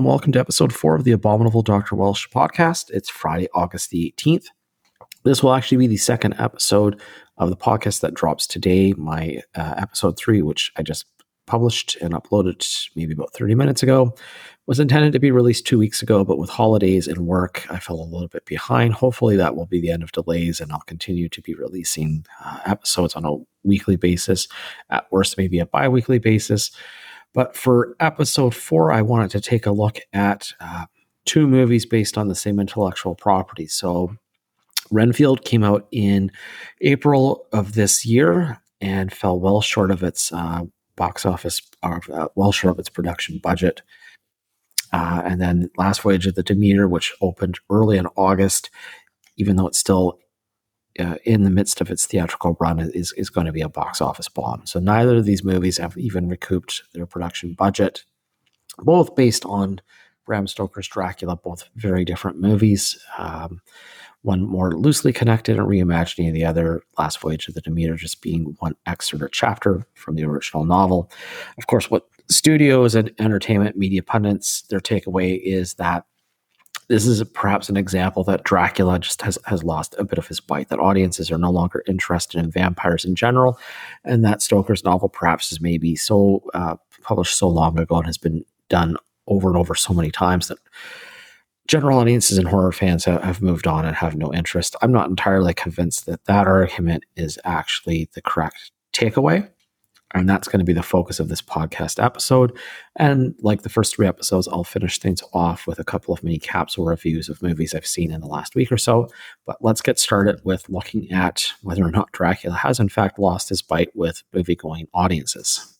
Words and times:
And 0.00 0.06
welcome 0.06 0.32
to 0.32 0.40
episode 0.40 0.72
four 0.72 0.94
of 0.94 1.04
the 1.04 1.12
Abominable 1.12 1.60
Dr. 1.60 1.94
Welsh 1.94 2.26
podcast. 2.30 2.88
It's 2.88 3.10
Friday, 3.10 3.48
August 3.52 3.90
the 3.90 4.14
18th. 4.16 4.46
This 5.24 5.42
will 5.42 5.52
actually 5.52 5.76
be 5.76 5.88
the 5.88 5.98
second 5.98 6.36
episode 6.38 6.98
of 7.36 7.50
the 7.50 7.56
podcast 7.56 8.00
that 8.00 8.14
drops 8.14 8.46
today, 8.46 8.94
my 8.94 9.42
uh, 9.54 9.74
episode 9.76 10.16
three, 10.18 10.40
which 10.40 10.72
I 10.76 10.82
just 10.82 11.04
published 11.46 11.98
and 12.00 12.14
uploaded 12.14 12.66
maybe 12.96 13.12
about 13.12 13.34
30 13.34 13.54
minutes 13.54 13.82
ago. 13.82 14.14
Was 14.66 14.80
intended 14.80 15.12
to 15.12 15.18
be 15.18 15.32
released 15.32 15.66
two 15.66 15.78
weeks 15.78 16.00
ago, 16.00 16.24
but 16.24 16.38
with 16.38 16.48
holidays 16.48 17.06
and 17.06 17.26
work, 17.26 17.66
I 17.70 17.78
fell 17.78 18.00
a 18.00 18.02
little 18.10 18.28
bit 18.28 18.46
behind. 18.46 18.94
Hopefully, 18.94 19.36
that 19.36 19.54
will 19.54 19.66
be 19.66 19.82
the 19.82 19.90
end 19.90 20.02
of 20.02 20.12
delays, 20.12 20.60
and 20.60 20.72
I'll 20.72 20.80
continue 20.80 21.28
to 21.28 21.42
be 21.42 21.54
releasing 21.54 22.24
uh, 22.42 22.60
episodes 22.64 23.16
on 23.16 23.26
a 23.26 23.36
weekly 23.64 23.96
basis, 23.96 24.48
at 24.88 25.12
worst, 25.12 25.36
maybe 25.36 25.58
a 25.58 25.66
bi 25.66 25.88
weekly 25.88 26.18
basis. 26.18 26.70
But 27.32 27.56
for 27.56 27.96
episode 28.00 28.54
four, 28.54 28.92
I 28.92 29.02
wanted 29.02 29.30
to 29.32 29.40
take 29.40 29.66
a 29.66 29.72
look 29.72 29.98
at 30.12 30.52
uh, 30.60 30.86
two 31.24 31.46
movies 31.46 31.86
based 31.86 32.18
on 32.18 32.28
the 32.28 32.34
same 32.34 32.58
intellectual 32.58 33.14
property. 33.14 33.66
So, 33.66 34.16
Renfield 34.90 35.44
came 35.44 35.62
out 35.62 35.86
in 35.92 36.32
April 36.80 37.46
of 37.52 37.74
this 37.74 38.04
year 38.04 38.60
and 38.80 39.12
fell 39.12 39.38
well 39.38 39.60
short 39.60 39.92
of 39.92 40.02
its 40.02 40.32
uh, 40.32 40.62
box 40.96 41.24
office, 41.24 41.62
or 41.82 42.00
uh, 42.12 42.28
well 42.34 42.50
short 42.50 42.72
of 42.72 42.78
its 42.80 42.88
production 42.88 43.38
budget. 43.42 43.82
Uh, 44.92 45.22
and 45.24 45.40
then 45.40 45.70
Last 45.76 46.02
Voyage 46.02 46.26
of 46.26 46.34
the 46.34 46.42
Demeter, 46.42 46.88
which 46.88 47.14
opened 47.20 47.60
early 47.70 47.96
in 47.96 48.06
August, 48.16 48.70
even 49.36 49.54
though 49.54 49.68
it's 49.68 49.78
still 49.78 50.18
uh, 51.00 51.16
in 51.24 51.42
the 51.44 51.50
midst 51.50 51.80
of 51.80 51.90
its 51.90 52.06
theatrical 52.06 52.56
run 52.60 52.78
is, 52.78 53.12
is 53.16 53.30
going 53.30 53.46
to 53.46 53.52
be 53.52 53.62
a 53.62 53.68
box 53.68 54.00
office 54.00 54.28
bomb. 54.28 54.66
So 54.66 54.78
neither 54.78 55.16
of 55.16 55.24
these 55.24 55.42
movies 55.42 55.78
have 55.78 55.96
even 55.96 56.28
recouped 56.28 56.82
their 56.92 57.06
production 57.06 57.54
budget, 57.54 58.04
both 58.78 59.16
based 59.16 59.44
on 59.46 59.80
Bram 60.26 60.46
Stoker's 60.46 60.86
Dracula, 60.86 61.36
both 61.36 61.68
very 61.74 62.04
different 62.04 62.40
movies. 62.40 62.98
Um, 63.18 63.60
one 64.22 64.46
more 64.46 64.72
loosely 64.72 65.12
connected 65.12 65.58
and 65.58 65.66
reimagining 65.66 66.32
the 66.34 66.44
other, 66.44 66.82
Last 66.98 67.20
Voyage 67.20 67.48
of 67.48 67.54
the 67.54 67.62
Demeter, 67.62 67.96
just 67.96 68.20
being 68.20 68.54
one 68.58 68.76
excerpt 68.86 69.22
or 69.22 69.28
chapter 69.28 69.86
from 69.94 70.14
the 70.14 70.24
original 70.24 70.64
novel. 70.64 71.10
Of 71.56 71.66
course, 71.66 71.90
what 71.90 72.06
studios 72.28 72.94
and 72.94 73.12
entertainment 73.18 73.76
media 73.76 74.02
pundits, 74.02 74.62
their 74.68 74.80
takeaway 74.80 75.40
is 75.42 75.74
that 75.74 76.04
this 76.90 77.06
is 77.06 77.22
perhaps 77.22 77.68
an 77.68 77.76
example 77.76 78.24
that 78.24 78.42
Dracula 78.42 78.98
just 78.98 79.22
has, 79.22 79.38
has 79.46 79.62
lost 79.62 79.94
a 79.96 80.02
bit 80.02 80.18
of 80.18 80.26
his 80.26 80.40
bite, 80.40 80.70
that 80.70 80.80
audiences 80.80 81.30
are 81.30 81.38
no 81.38 81.52
longer 81.52 81.84
interested 81.86 82.36
in 82.36 82.50
vampires 82.50 83.04
in 83.04 83.14
general, 83.14 83.60
and 84.04 84.24
that 84.24 84.42
Stoker's 84.42 84.82
novel 84.82 85.08
perhaps 85.08 85.52
is 85.52 85.60
maybe 85.60 85.94
so 85.94 86.42
uh, 86.52 86.74
published 87.02 87.36
so 87.36 87.46
long 87.46 87.78
ago 87.78 87.98
and 87.98 88.06
has 88.06 88.18
been 88.18 88.44
done 88.68 88.96
over 89.28 89.48
and 89.48 89.56
over 89.56 89.76
so 89.76 89.94
many 89.94 90.10
times 90.10 90.48
that 90.48 90.58
general 91.68 92.00
audiences 92.00 92.38
and 92.38 92.48
horror 92.48 92.72
fans 92.72 93.04
have, 93.04 93.22
have 93.22 93.40
moved 93.40 93.68
on 93.68 93.84
and 93.84 93.94
have 93.94 94.16
no 94.16 94.34
interest. 94.34 94.74
I'm 94.82 94.90
not 94.90 95.08
entirely 95.08 95.54
convinced 95.54 96.06
that 96.06 96.24
that 96.24 96.48
argument 96.48 97.04
is 97.14 97.38
actually 97.44 98.08
the 98.14 98.22
correct 98.22 98.72
takeaway. 98.92 99.48
And 100.12 100.28
that's 100.28 100.48
going 100.48 100.58
to 100.58 100.64
be 100.64 100.72
the 100.72 100.82
focus 100.82 101.20
of 101.20 101.28
this 101.28 101.40
podcast 101.40 102.02
episode. 102.02 102.56
And 102.96 103.34
like 103.40 103.62
the 103.62 103.68
first 103.68 103.94
three 103.94 104.06
episodes, 104.06 104.48
I'll 104.48 104.64
finish 104.64 104.98
things 104.98 105.22
off 105.32 105.66
with 105.66 105.78
a 105.78 105.84
couple 105.84 106.12
of 106.12 106.24
mini 106.24 106.38
capsule 106.38 106.84
reviews 106.84 107.28
of 107.28 107.42
movies 107.42 107.74
I've 107.74 107.86
seen 107.86 108.10
in 108.10 108.20
the 108.20 108.26
last 108.26 108.54
week 108.54 108.72
or 108.72 108.78
so. 108.78 109.08
But 109.46 109.58
let's 109.60 109.82
get 109.82 109.98
started 109.98 110.40
with 110.44 110.68
looking 110.68 111.10
at 111.12 111.52
whether 111.62 111.84
or 111.84 111.92
not 111.92 112.12
Dracula 112.12 112.56
has, 112.56 112.80
in 112.80 112.88
fact, 112.88 113.18
lost 113.18 113.50
his 113.50 113.62
bite 113.62 113.94
with 113.94 114.22
movie 114.32 114.56
going 114.56 114.88
audiences. 114.92 115.78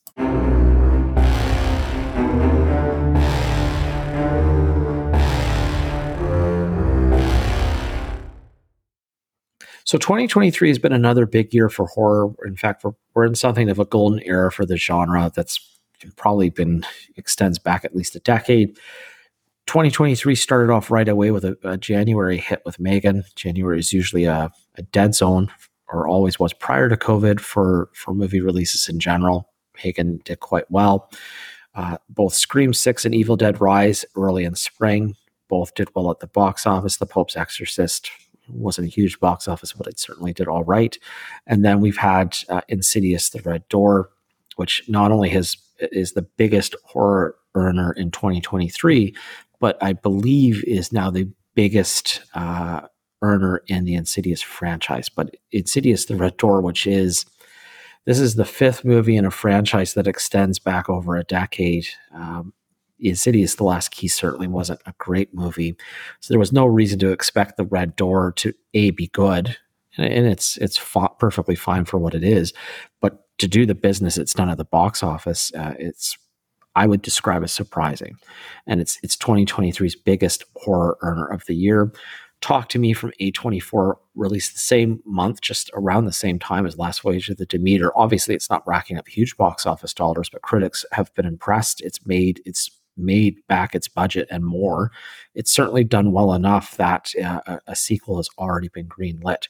So 9.90 9.98
2023 9.98 10.68
has 10.68 10.78
been 10.78 10.92
another 10.92 11.26
big 11.26 11.52
year 11.52 11.68
for 11.68 11.86
horror. 11.86 12.32
In 12.46 12.54
fact, 12.54 12.84
we're, 12.84 12.92
we're 13.12 13.24
in 13.24 13.34
something 13.34 13.68
of 13.68 13.80
a 13.80 13.84
golden 13.84 14.20
era 14.20 14.52
for 14.52 14.64
the 14.64 14.76
genre 14.76 15.32
that's 15.34 15.58
probably 16.14 16.48
been 16.48 16.86
extends 17.16 17.58
back 17.58 17.84
at 17.84 17.96
least 17.96 18.14
a 18.14 18.20
decade. 18.20 18.76
2023 19.66 20.36
started 20.36 20.72
off 20.72 20.92
right 20.92 21.08
away 21.08 21.32
with 21.32 21.44
a, 21.44 21.58
a 21.64 21.76
January 21.76 22.38
hit 22.38 22.62
with 22.64 22.78
Megan. 22.78 23.24
January 23.34 23.80
is 23.80 23.92
usually 23.92 24.26
a, 24.26 24.52
a, 24.76 24.82
dead 24.92 25.16
zone, 25.16 25.50
or 25.88 26.06
always 26.06 26.38
was 26.38 26.52
prior 26.52 26.88
to 26.88 26.96
COVID 26.96 27.40
for 27.40 27.90
for 27.92 28.14
movie 28.14 28.40
releases 28.40 28.88
in 28.88 29.00
general. 29.00 29.50
Megan 29.82 30.20
did 30.24 30.38
quite 30.38 30.70
well. 30.70 31.10
Uh, 31.74 31.96
both 32.08 32.34
Scream 32.34 32.72
Six 32.72 33.04
and 33.04 33.12
Evil 33.12 33.36
Dead 33.36 33.60
Rise 33.60 34.04
early 34.14 34.44
in 34.44 34.54
spring 34.54 35.16
both 35.48 35.74
did 35.74 35.88
well 35.96 36.12
at 36.12 36.20
the 36.20 36.28
box 36.28 36.64
office. 36.64 36.98
The 36.98 37.06
Pope's 37.06 37.36
Exorcist 37.36 38.08
wasn't 38.52 38.88
a 38.88 38.90
huge 38.90 39.20
box 39.20 39.48
office, 39.48 39.72
but 39.72 39.86
it 39.86 39.98
certainly 39.98 40.32
did 40.32 40.48
all 40.48 40.64
right. 40.64 40.98
And 41.46 41.64
then 41.64 41.80
we've 41.80 41.96
had 41.96 42.36
uh, 42.48 42.62
Insidious: 42.68 43.30
The 43.30 43.42
Red 43.42 43.68
Door, 43.68 44.10
which 44.56 44.82
not 44.88 45.12
only 45.12 45.28
has 45.30 45.56
is 45.80 46.12
the 46.12 46.22
biggest 46.22 46.74
horror 46.84 47.36
earner 47.54 47.92
in 47.92 48.10
2023, 48.10 49.14
but 49.60 49.82
I 49.82 49.94
believe 49.94 50.62
is 50.64 50.92
now 50.92 51.10
the 51.10 51.28
biggest 51.54 52.22
uh, 52.34 52.82
earner 53.22 53.62
in 53.66 53.84
the 53.84 53.94
Insidious 53.94 54.42
franchise. 54.42 55.08
But 55.08 55.36
Insidious: 55.52 56.06
The 56.06 56.16
Red 56.16 56.36
Door, 56.36 56.62
which 56.62 56.86
is 56.86 57.24
this 58.06 58.18
is 58.18 58.34
the 58.34 58.44
fifth 58.44 58.84
movie 58.84 59.16
in 59.16 59.26
a 59.26 59.30
franchise 59.30 59.94
that 59.94 60.06
extends 60.06 60.58
back 60.58 60.88
over 60.88 61.16
a 61.16 61.24
decade. 61.24 61.86
Um, 62.14 62.52
Insidious: 63.00 63.54
The 63.54 63.64
Last 63.64 63.90
Key 63.90 64.08
certainly 64.08 64.48
wasn't 64.48 64.80
a 64.86 64.94
great 64.98 65.34
movie, 65.34 65.76
so 66.20 66.32
there 66.32 66.38
was 66.38 66.52
no 66.52 66.66
reason 66.66 66.98
to 67.00 67.12
expect 67.12 67.56
The 67.56 67.64
Red 67.64 67.96
Door 67.96 68.32
to 68.36 68.52
a 68.74 68.90
be 68.90 69.08
good, 69.08 69.56
and, 69.96 70.26
it's 70.26 70.56
it's 70.58 70.76
fa- 70.76 71.10
perfectly 71.18 71.54
fine 71.54 71.84
for 71.84 71.98
what 71.98 72.14
it 72.14 72.24
is, 72.24 72.52
but 73.00 73.26
to 73.38 73.48
do 73.48 73.64
the 73.66 73.74
business 73.74 74.18
it's 74.18 74.34
done 74.34 74.50
at 74.50 74.58
the 74.58 74.64
box 74.64 75.02
office, 75.02 75.52
uh, 75.54 75.74
it's 75.78 76.16
I 76.76 76.86
would 76.86 77.02
describe 77.02 77.42
as 77.42 77.52
surprising, 77.52 78.16
and 78.66 78.80
it's 78.80 78.98
it's 79.02 79.16
2023's 79.16 79.96
biggest 79.96 80.44
horror 80.56 80.96
earner 81.02 81.26
of 81.26 81.44
the 81.46 81.54
year. 81.54 81.92
Talk 82.40 82.70
to 82.70 82.78
Me 82.78 82.94
from 82.94 83.12
A24 83.20 83.96
released 84.14 84.54
the 84.54 84.60
same 84.60 85.00
month, 85.04 85.42
just 85.42 85.70
around 85.74 86.06
the 86.06 86.12
same 86.12 86.38
time 86.38 86.64
as 86.64 86.78
Last 86.78 87.02
Voyage 87.02 87.28
of 87.28 87.36
the 87.36 87.44
Demeter. 87.44 87.92
Obviously, 87.98 88.34
it's 88.34 88.48
not 88.48 88.66
racking 88.66 88.96
up 88.96 89.08
huge 89.08 89.36
box 89.36 89.66
office 89.66 89.92
dollars, 89.92 90.30
but 90.30 90.40
critics 90.40 90.86
have 90.92 91.14
been 91.14 91.26
impressed. 91.26 91.82
It's 91.82 92.06
made 92.06 92.40
its 92.46 92.70
made 92.96 93.36
back 93.48 93.74
its 93.74 93.88
budget 93.88 94.28
and 94.30 94.44
more, 94.44 94.90
it's 95.34 95.50
certainly 95.50 95.84
done 95.84 96.12
well 96.12 96.32
enough 96.32 96.76
that 96.76 97.12
uh, 97.22 97.58
a, 97.66 97.76
sequel 97.76 98.16
has 98.16 98.28
already 98.38 98.68
been 98.68 98.88
greenlit. 98.88 99.48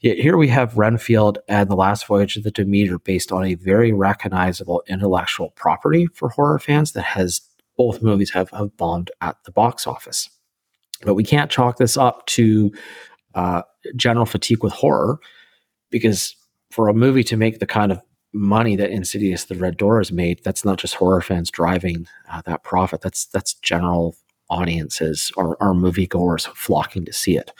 Yet 0.00 0.18
here 0.18 0.36
we 0.36 0.48
have 0.48 0.76
Renfield 0.76 1.38
and 1.48 1.68
The 1.68 1.76
Last 1.76 2.06
Voyage 2.06 2.36
of 2.36 2.44
the 2.44 2.50
Demeter 2.50 2.98
based 2.98 3.32
on 3.32 3.44
a 3.44 3.54
very 3.54 3.92
recognizable 3.92 4.82
intellectual 4.88 5.50
property 5.50 6.06
for 6.14 6.28
horror 6.28 6.58
fans 6.58 6.92
that 6.92 7.02
has 7.02 7.40
both 7.76 8.02
movies 8.02 8.30
have, 8.30 8.50
have 8.50 8.76
bombed 8.76 9.10
at 9.20 9.36
the 9.44 9.52
box 9.52 9.86
office. 9.86 10.28
But 11.02 11.14
we 11.14 11.24
can't 11.24 11.50
chalk 11.50 11.78
this 11.78 11.96
up 11.96 12.26
to 12.26 12.72
uh, 13.34 13.62
general 13.96 14.26
fatigue 14.26 14.62
with 14.62 14.72
horror 14.72 15.18
because 15.90 16.36
for 16.70 16.88
a 16.88 16.94
movie 16.94 17.24
to 17.24 17.36
make 17.36 17.58
the 17.58 17.66
kind 17.66 17.92
of 17.92 18.00
money 18.32 18.76
that 18.76 18.90
Insidious: 18.90 19.44
The 19.44 19.54
Red 19.54 19.76
Door 19.76 19.98
has 19.98 20.12
made, 20.12 20.42
that's 20.44 20.64
not 20.64 20.78
just 20.78 20.94
horror 20.94 21.20
fans 21.20 21.50
driving 21.50 22.06
uh, 22.30 22.42
that 22.46 22.64
profit. 22.64 23.00
That's 23.00 23.26
that's 23.26 23.54
general 23.54 24.16
audiences 24.50 25.32
or, 25.36 25.56
moviegoers 25.74 26.46
flocking 26.54 27.04
to 27.06 27.12
see 27.12 27.36
it. 27.36 27.52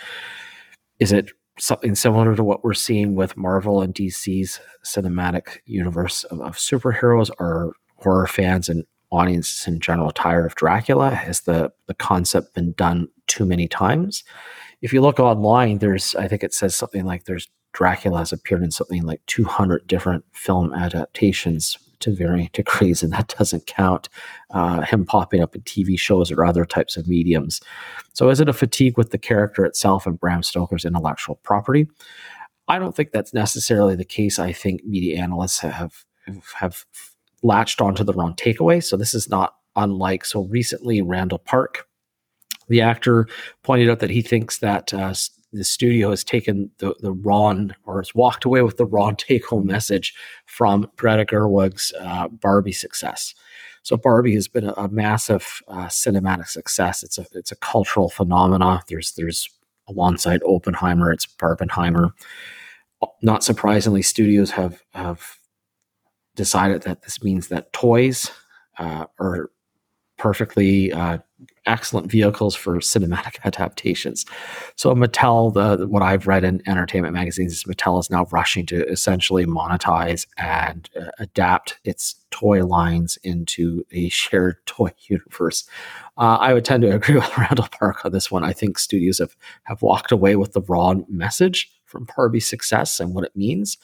Is 0.99 1.11
it 1.11 1.31
something 1.59 1.95
similar 1.95 2.37
to 2.37 2.45
what 2.45 2.63
we're 2.63 2.75
seeing 2.75 3.15
with 3.15 3.37
Marvel 3.37 3.81
and 3.81 3.95
DC's 3.95 4.61
cinematic 4.85 5.59
universe 5.65 6.25
of, 6.25 6.41
of 6.43 6.57
superheroes? 6.57 7.31
Are 7.41 7.73
horror 7.97 8.27
fans 8.27 8.69
and 8.69 8.85
audiences 9.11 9.67
in 9.67 9.81
general 9.81 10.11
tired 10.11 10.47
of 10.47 10.55
Dracula? 10.55 11.11
Has 11.11 11.43
the 11.43 11.73
the 11.87 11.95
concept 11.95 12.55
been 12.55 12.73
done 12.73 13.09
too 13.27 13.47
many 13.47 13.69
times? 13.69 14.25
If 14.83 14.93
you 14.93 15.01
look 15.01 15.19
online, 15.19 15.79
there's 15.79 16.15
I 16.15 16.29
think 16.29 16.43
it 16.43 16.55
says 16.55 16.75
something 16.75 17.05
like 17.05 17.25
there's 17.25 17.49
Dracula 17.73 18.19
has 18.19 18.33
appeared 18.33 18.63
in 18.63 18.71
something 18.71 19.03
like 19.03 19.25
200 19.27 19.87
different 19.87 20.25
film 20.33 20.73
adaptations 20.75 21.79
to 22.01 22.15
varying 22.15 22.51
degrees, 22.53 23.03
and 23.03 23.13
that 23.13 23.35
doesn't 23.39 23.67
count 23.67 24.09
uh, 24.51 24.83
him 24.83 25.07
popping 25.07 25.41
up 25.41 25.55
in 25.55 25.63
TV 25.63 25.99
shows 25.99 26.31
or 26.31 26.45
other 26.45 26.65
types 26.65 26.97
of 26.97 27.09
mediums. 27.09 27.61
So, 28.13 28.29
is 28.29 28.41
it 28.41 28.49
a 28.49 28.53
fatigue 28.53 28.99
with 28.99 29.11
the 29.11 29.19
character 29.19 29.65
itself 29.65 30.07
and 30.07 30.21
Bram 30.21 30.43
Stoker's 30.43 30.85
intellectual 30.85 31.37
property? 31.43 31.89
I 32.69 32.79
don't 32.79 32.95
think 32.95 33.11
that's 33.11 33.35
necessarily 33.35 33.97
the 33.97 34.05
case. 34.05 34.39
I 34.39 34.53
think 34.53 34.85
media 34.85 35.21
analysts 35.21 35.61
have 35.61 36.05
have 36.55 36.85
latched 37.43 37.81
onto 37.81 38.05
the 38.05 38.13
wrong 38.13 38.35
takeaway. 38.35 38.83
So 38.83 38.97
this 38.97 39.15
is 39.15 39.29
not 39.29 39.55
unlike 39.75 40.25
so 40.25 40.43
recently 40.43 41.03
Randall 41.03 41.39
Park, 41.39 41.87
the 42.69 42.81
actor, 42.81 43.27
pointed 43.63 43.91
out 43.91 43.99
that 44.01 44.11
he 44.11 44.23
thinks 44.23 44.59
that 44.59 44.95
uh, 44.95 45.15
the 45.53 45.65
studio 45.65 46.11
has 46.11 46.25
taken 46.25 46.71
the, 46.79 46.95
the 47.01 47.13
wrong 47.13 47.75
or 47.85 48.01
has 48.01 48.15
walked 48.15 48.45
away 48.45 48.63
with 48.63 48.77
the 48.77 48.87
wrong 48.87 49.17
take 49.19 49.47
home 49.47 49.67
message 49.67 50.15
from 50.47 50.91
Greta 50.97 51.25
Gerwig's 51.25 51.93
uh, 52.01 52.29
Barbie 52.29 52.73
success. 52.73 53.35
So 53.83 53.97
Barbie 53.97 54.35
has 54.35 54.49
been 54.49 54.69
a, 54.69 54.73
a 54.73 54.89
massive 54.89 55.61
uh, 55.69 55.87
cinematic 55.87 56.49
success. 56.49 57.03
It's 57.03 57.19
a 57.19 57.27
it's 57.33 57.53
a 57.53 57.57
cultural 57.57 58.09
phenomena. 58.09 58.83
There's 58.89 59.13
there's 59.13 59.49
alongside 59.89 60.41
Oppenheimer, 60.45 61.11
it's 61.11 61.27
Barbenheimer. 61.27 62.11
Not 63.21 63.43
surprisingly, 63.43 64.03
studios 64.03 64.53
have 64.53 64.83
have 64.95 65.37
decided 66.37 66.83
that 66.83 67.03
this 67.03 67.23
means 67.23 67.49
that 67.49 67.73
toys 67.73 68.31
uh, 68.79 69.07
are 69.19 69.51
perfectly 70.23 70.93
uh, 70.93 71.19
excellent 71.67 72.09
vehicles 72.09 72.55
for 72.55 72.77
cinematic 72.77 73.39
adaptations. 73.45 74.25
So 74.77 74.95
Mattel, 74.95 75.53
the 75.53 75.89
what 75.89 76.01
I've 76.01 76.29
read 76.29 76.45
in 76.45 76.63
entertainment 76.69 77.13
magazines 77.13 77.53
is 77.53 77.65
Mattel 77.65 77.99
is 77.99 78.09
now 78.09 78.27
rushing 78.31 78.65
to 78.67 78.87
essentially 78.87 79.47
monetize 79.47 80.29
and 80.39 80.89
uh, 80.97 81.11
adapt 81.19 81.81
its 81.83 82.25
toy 82.31 82.65
lines 82.65 83.19
into 83.25 83.85
a 83.91 84.09
shared 84.21 84.65
toy 84.65 84.93
universe. 85.09 85.65
Uh, 86.17 86.39
I 86.41 86.55
would 86.55 86.65
tend 86.65 86.85
to 86.85 86.95
agree 86.95 87.15
with 87.17 87.37
Randall 87.37 87.67
Park 87.73 88.05
on 88.05 88.13
this 88.13 88.31
one. 88.31 88.45
I 88.45 88.53
think 88.53 88.79
studios 88.79 89.19
have 89.19 89.35
have 89.65 89.83
walked 89.83 90.13
away 90.13 90.37
with 90.37 90.53
the 90.53 90.63
wrong 90.63 91.05
message 91.09 91.69
from 91.85 92.07
Barbie's 92.17 92.49
success 92.49 93.01
and 93.01 93.13
what 93.13 93.25
it 93.25 93.35
means, 93.35 93.77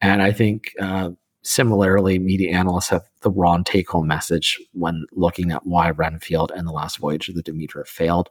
and 0.00 0.20
I 0.20 0.32
think 0.32 0.72
uh, 0.80 1.10
Similarly, 1.46 2.18
media 2.18 2.56
analysts 2.58 2.88
have 2.88 3.08
the 3.20 3.30
wrong 3.30 3.62
take 3.62 3.88
home 3.88 4.08
message 4.08 4.60
when 4.72 5.06
looking 5.12 5.52
at 5.52 5.64
why 5.64 5.90
Renfield 5.90 6.50
and 6.50 6.66
The 6.66 6.72
Last 6.72 6.98
Voyage 6.98 7.28
of 7.28 7.36
the 7.36 7.42
Demeter 7.42 7.84
failed. 7.84 8.28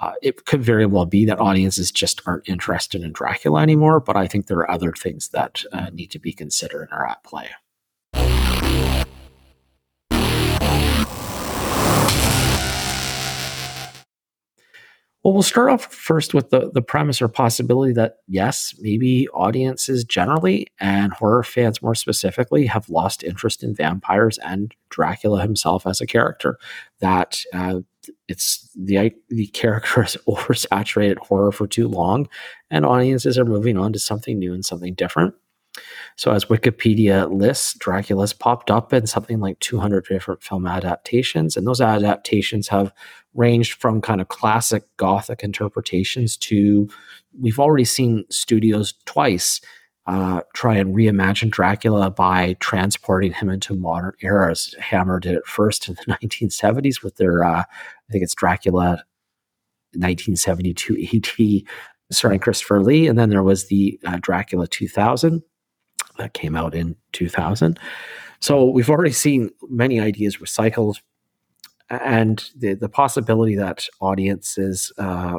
Uh, 0.00 0.14
it 0.22 0.44
could 0.44 0.60
very 0.60 0.84
well 0.84 1.06
be 1.06 1.24
that 1.24 1.38
audiences 1.38 1.92
just 1.92 2.20
aren't 2.26 2.48
interested 2.48 3.02
in 3.02 3.12
Dracula 3.12 3.62
anymore, 3.62 4.00
but 4.00 4.16
I 4.16 4.26
think 4.26 4.48
there 4.48 4.58
are 4.58 4.70
other 4.70 4.92
things 4.92 5.28
that 5.28 5.62
uh, 5.72 5.90
need 5.90 6.10
to 6.10 6.18
be 6.18 6.32
considered 6.32 6.88
and 6.90 6.98
are 6.98 7.06
at 7.06 7.22
play. 7.22 7.48
Well, 15.28 15.34
we'll 15.34 15.42
start 15.42 15.68
off 15.68 15.92
first 15.92 16.32
with 16.32 16.48
the, 16.48 16.70
the 16.72 16.80
premise 16.80 17.20
or 17.20 17.28
possibility 17.28 17.92
that 17.92 18.20
yes, 18.28 18.74
maybe 18.78 19.28
audiences 19.34 20.02
generally 20.02 20.68
and 20.80 21.12
horror 21.12 21.42
fans 21.42 21.82
more 21.82 21.94
specifically 21.94 22.64
have 22.64 22.88
lost 22.88 23.22
interest 23.22 23.62
in 23.62 23.74
vampires 23.74 24.38
and 24.38 24.74
Dracula 24.88 25.42
himself 25.42 25.86
as 25.86 26.00
a 26.00 26.06
character. 26.06 26.56
That 27.00 27.40
uh, 27.52 27.80
it's 28.26 28.70
the 28.74 29.12
the 29.28 29.48
character 29.48 30.00
has 30.02 30.16
oversaturated 30.26 31.18
horror 31.18 31.52
for 31.52 31.66
too 31.66 31.88
long, 31.88 32.26
and 32.70 32.86
audiences 32.86 33.36
are 33.36 33.44
moving 33.44 33.76
on 33.76 33.92
to 33.92 33.98
something 33.98 34.38
new 34.38 34.54
and 34.54 34.64
something 34.64 34.94
different. 34.94 35.34
So, 36.16 36.32
as 36.32 36.46
Wikipedia 36.46 37.30
lists, 37.30 37.74
Dracula's 37.74 38.32
popped 38.32 38.70
up 38.70 38.92
in 38.92 39.06
something 39.06 39.40
like 39.40 39.58
200 39.60 40.06
different 40.06 40.42
film 40.42 40.66
adaptations, 40.66 41.56
and 41.56 41.66
those 41.66 41.80
adaptations 41.80 42.68
have 42.68 42.92
ranged 43.34 43.74
from 43.74 44.00
kind 44.00 44.20
of 44.20 44.28
classic 44.28 44.84
Gothic 44.96 45.42
interpretations 45.42 46.36
to 46.38 46.88
we've 47.40 47.60
already 47.60 47.84
seen 47.84 48.24
studios 48.30 48.94
twice 49.04 49.60
uh, 50.08 50.40
try 50.54 50.74
and 50.74 50.94
reimagine 50.94 51.50
Dracula 51.50 52.10
by 52.10 52.56
transporting 52.60 53.32
him 53.32 53.50
into 53.50 53.74
modern 53.76 54.14
eras. 54.22 54.74
Hammer 54.80 55.20
did 55.20 55.34
it 55.34 55.46
first 55.46 55.86
in 55.86 55.96
the 55.96 56.16
1970s 56.22 57.02
with 57.02 57.16
their, 57.16 57.44
uh, 57.44 57.60
I 57.60 58.12
think 58.12 58.24
it's 58.24 58.34
Dracula 58.34 59.04
1972 59.92 61.08
AD, 61.12 61.62
starring 62.10 62.40
Christopher 62.40 62.82
Lee, 62.82 63.06
and 63.06 63.18
then 63.18 63.28
there 63.28 63.42
was 63.42 63.66
the 63.66 64.00
uh, 64.06 64.18
Dracula 64.20 64.66
2000 64.66 65.42
that 66.18 66.34
came 66.34 66.54
out 66.54 66.74
in 66.74 66.96
2000. 67.12 67.78
So 68.40 68.64
we've 68.64 68.90
already 68.90 69.12
seen 69.12 69.50
many 69.68 70.00
ideas 70.00 70.36
recycled, 70.36 71.00
and 71.90 72.48
the 72.56 72.74
the 72.74 72.88
possibility 72.88 73.56
that 73.56 73.86
audiences 74.00 74.92
uh, 74.98 75.38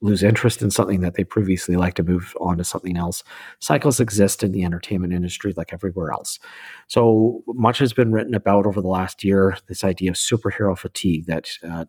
lose 0.00 0.22
interest 0.22 0.62
in 0.62 0.70
something 0.70 1.00
that 1.00 1.14
they 1.14 1.24
previously 1.24 1.76
liked 1.76 1.96
to 1.96 2.02
move 2.02 2.36
on 2.38 2.58
to 2.58 2.64
something 2.64 2.96
else. 2.96 3.24
Cycles 3.60 3.98
exist 3.98 4.42
in 4.42 4.52
the 4.52 4.64
entertainment 4.64 5.12
industry 5.12 5.54
like 5.56 5.72
everywhere 5.72 6.12
else. 6.12 6.38
So 6.86 7.42
much 7.48 7.78
has 7.78 7.92
been 7.92 8.12
written 8.12 8.34
about 8.34 8.66
over 8.66 8.80
the 8.80 8.88
last 8.88 9.24
year 9.24 9.56
this 9.68 9.84
idea 9.84 10.10
of 10.10 10.16
superhero 10.16 10.76
fatigue 10.76 11.26
that 11.26 11.50
uh, 11.66 11.86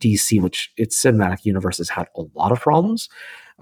DC, 0.00 0.40
which 0.40 0.72
its 0.76 1.02
cinematic 1.02 1.44
universe 1.44 1.78
has 1.78 1.88
had 1.88 2.08
a 2.16 2.22
lot 2.34 2.52
of 2.52 2.60
problems. 2.60 3.08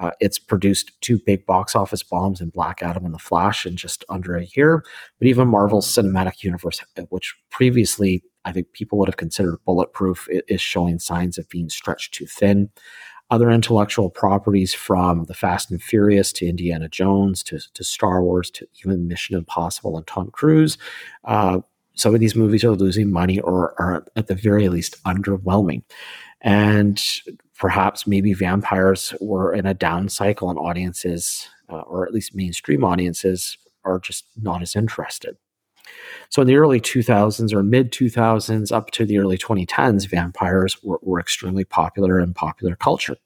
Uh, 0.00 0.11
it's 0.19 0.38
produced 0.38 0.93
two 1.02 1.19
big 1.26 1.44
box 1.47 1.76
office 1.76 2.02
bombs 2.02 2.41
in 2.41 2.49
Black 2.49 2.82
Adam 2.82 3.05
and 3.05 3.14
The 3.14 3.19
Flash 3.19 3.67
in 3.67 3.76
just 3.76 4.05
under 4.08 4.37
a 4.37 4.47
year. 4.56 4.82
But 5.19 5.29
even 5.29 5.49
Marvel's 5.49 5.87
cinematic 5.87 6.43
universe, 6.43 6.82
uh, 6.97 7.02
which 7.11 7.37
previously 7.50 8.25
I 8.44 8.52
think 8.52 8.73
people 8.73 8.99
would 8.99 9.08
have 9.08 9.19
considered 9.19 9.58
bulletproof, 9.67 10.26
is 10.31 10.61
showing 10.61 10.99
signs 10.99 11.37
of 11.37 11.49
being 11.50 11.69
stretched 11.69 12.14
too 12.14 12.26
thin. 12.26 12.70
Other 13.31 13.50
intellectual 13.50 14.11
properties 14.11 14.75
from 14.75 15.25
The 15.25 15.35
Fast 15.35 15.70
and 15.70 15.81
Furious 15.81 16.32
to 16.32 16.49
Indiana 16.49 16.88
Jones 16.88 17.43
to, 17.44 17.61
to 17.75 17.85
Star 17.85 18.25
Wars 18.25 18.50
to 18.52 18.67
even 18.82 19.06
Mission 19.06 19.37
Impossible 19.37 19.97
and 19.97 20.06
Tom 20.06 20.31
Cruise. 20.32 20.79
Uh, 21.25 21.61
some 21.94 22.14
of 22.14 22.20
these 22.20 22.35
movies 22.35 22.64
are 22.64 22.73
losing 22.73 23.12
money 23.12 23.38
or 23.41 23.81
are 23.81 24.05
at 24.17 24.26
the 24.26 24.35
very 24.35 24.69
least 24.69 25.02
underwhelming. 25.05 25.82
And 26.41 27.00
perhaps 27.61 28.07
maybe 28.07 28.33
vampires 28.33 29.15
were 29.21 29.53
in 29.53 29.67
a 29.67 29.75
down 29.75 30.09
cycle 30.09 30.49
and 30.49 30.59
audiences, 30.59 31.47
uh, 31.69 31.81
or 31.83 32.07
at 32.07 32.12
least 32.12 32.35
mainstream 32.35 32.83
audiences, 32.83 33.59
are 33.85 34.00
just 34.00 34.25
not 34.40 34.62
as 34.62 34.75
interested. 34.75 35.37
So 36.31 36.40
in 36.40 36.49
the 36.49 36.57
early 36.57 36.81
2000s 36.81 37.52
or 37.52 37.62
mid 37.62 37.93
2000s 37.93 38.73
up 38.73 38.90
to 38.93 39.05
the 39.05 39.19
early 39.19 39.37
2010s, 39.37 40.09
vampires 40.09 40.83
were, 40.83 40.99
were 41.02 41.21
extremely 41.21 41.64
popular 41.64 42.19
in 42.19 42.33
popular 42.33 42.76
culture. 42.76 43.17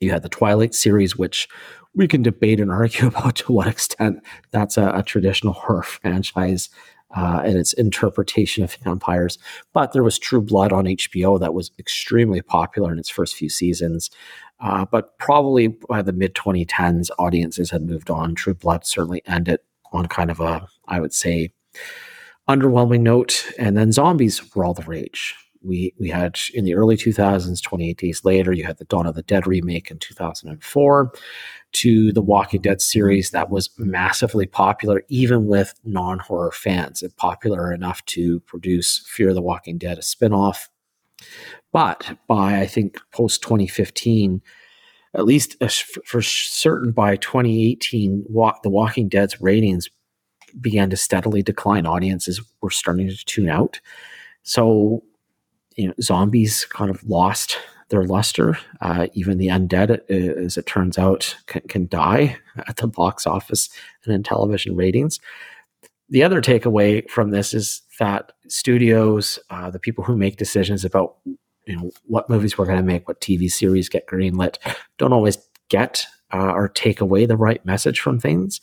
You 0.00 0.10
had 0.10 0.22
the 0.22 0.28
Twilight 0.28 0.74
series, 0.74 1.16
which 1.16 1.48
we 1.94 2.08
can 2.08 2.22
debate 2.22 2.58
and 2.58 2.72
argue 2.72 3.06
about 3.08 3.36
to 3.36 3.52
what 3.52 3.68
extent 3.68 4.24
that's 4.50 4.76
a, 4.76 4.90
a 4.90 5.04
traditional 5.04 5.52
horror 5.52 5.82
franchise 5.84 6.68
uh, 7.14 7.42
and 7.44 7.56
its 7.56 7.72
interpretation 7.74 8.64
of 8.64 8.74
vampires. 8.74 9.38
But 9.72 9.92
there 9.92 10.02
was 10.02 10.18
True 10.18 10.40
Blood 10.40 10.72
on 10.72 10.84
HBO 10.84 11.38
that 11.40 11.54
was 11.54 11.70
extremely 11.78 12.42
popular 12.42 12.92
in 12.92 12.98
its 12.98 13.10
first 13.10 13.36
few 13.36 13.48
seasons. 13.48 14.10
Uh, 14.60 14.84
but 14.84 15.18
probably 15.18 15.68
by 15.68 16.02
the 16.02 16.12
mid 16.12 16.34
2010s, 16.34 17.10
audiences 17.18 17.70
had 17.70 17.82
moved 17.82 18.10
on. 18.10 18.34
True 18.34 18.54
Blood 18.54 18.86
certainly 18.86 19.22
ended 19.26 19.60
on 19.92 20.06
kind 20.06 20.30
of 20.30 20.40
a, 20.40 20.66
I 20.88 21.00
would 21.00 21.12
say, 21.12 21.52
underwhelming 22.48 23.00
note. 23.00 23.52
And 23.58 23.76
then 23.76 23.92
zombies 23.92 24.54
were 24.54 24.64
all 24.64 24.74
the 24.74 24.82
rage. 24.82 25.34
We, 25.64 25.94
we 25.98 26.08
had 26.10 26.38
in 26.54 26.64
the 26.64 26.74
early 26.74 26.96
2000s, 26.96 27.62
28 27.62 27.98
Days 27.98 28.24
Later, 28.24 28.52
you 28.52 28.64
had 28.64 28.78
the 28.78 28.84
Dawn 28.84 29.06
of 29.06 29.14
the 29.14 29.22
Dead 29.22 29.46
remake 29.46 29.90
in 29.90 29.98
2004 29.98 31.12
to 31.72 32.12
the 32.12 32.22
Walking 32.22 32.60
Dead 32.60 32.82
series 32.82 33.30
that 33.30 33.50
was 33.50 33.70
massively 33.78 34.46
popular, 34.46 35.02
even 35.08 35.46
with 35.46 35.74
non 35.84 36.18
horror 36.18 36.52
fans, 36.52 37.02
and 37.02 37.16
popular 37.16 37.72
enough 37.72 38.04
to 38.06 38.40
produce 38.40 39.04
Fear 39.06 39.34
the 39.34 39.42
Walking 39.42 39.78
Dead, 39.78 39.98
a 39.98 40.02
spinoff. 40.02 40.68
But 41.72 42.18
by, 42.26 42.58
I 42.58 42.66
think, 42.66 42.98
post 43.12 43.42
2015, 43.42 44.42
at 45.14 45.24
least 45.24 45.56
for 46.04 46.22
certain 46.22 46.92
by 46.92 47.16
2018, 47.16 48.24
The 48.62 48.70
Walking 48.70 49.08
Dead's 49.08 49.40
ratings 49.40 49.88
began 50.60 50.90
to 50.90 50.96
steadily 50.96 51.42
decline. 51.42 51.86
Audiences 51.86 52.40
were 52.60 52.70
starting 52.70 53.08
to 53.08 53.24
tune 53.24 53.48
out. 53.48 53.80
So, 54.42 55.02
you 55.76 55.88
know, 55.88 55.94
zombies 56.00 56.64
kind 56.66 56.90
of 56.90 57.02
lost 57.04 57.58
their 57.88 58.04
luster. 58.04 58.58
Uh, 58.80 59.06
even 59.12 59.38
the 59.38 59.48
undead, 59.48 59.90
uh, 59.90 60.40
as 60.40 60.56
it 60.56 60.66
turns 60.66 60.98
out, 60.98 61.36
can, 61.46 61.60
can, 61.68 61.86
die 61.88 62.36
at 62.66 62.78
the 62.78 62.86
box 62.86 63.26
office 63.26 63.68
and 64.04 64.14
in 64.14 64.22
television 64.22 64.74
ratings. 64.74 65.20
The 66.08 66.22
other 66.22 66.40
takeaway 66.40 67.08
from 67.08 67.30
this 67.30 67.54
is 67.54 67.82
that 67.98 68.32
studios, 68.48 69.38
uh, 69.50 69.70
the 69.70 69.78
people 69.78 70.04
who 70.04 70.16
make 70.16 70.36
decisions 70.36 70.84
about 70.84 71.16
you 71.66 71.76
know 71.76 71.90
what 72.06 72.28
movies 72.28 72.58
we're 72.58 72.66
going 72.66 72.78
to 72.78 72.82
make, 72.82 73.06
what 73.06 73.20
TV 73.20 73.50
series 73.50 73.88
get 73.88 74.08
greenlit, 74.08 74.56
don't 74.98 75.12
always 75.12 75.38
get 75.68 76.04
uh, 76.32 76.52
or 76.52 76.68
take 76.68 77.00
away 77.00 77.26
the 77.26 77.36
right 77.36 77.64
message 77.64 78.00
from 78.00 78.18
things. 78.18 78.60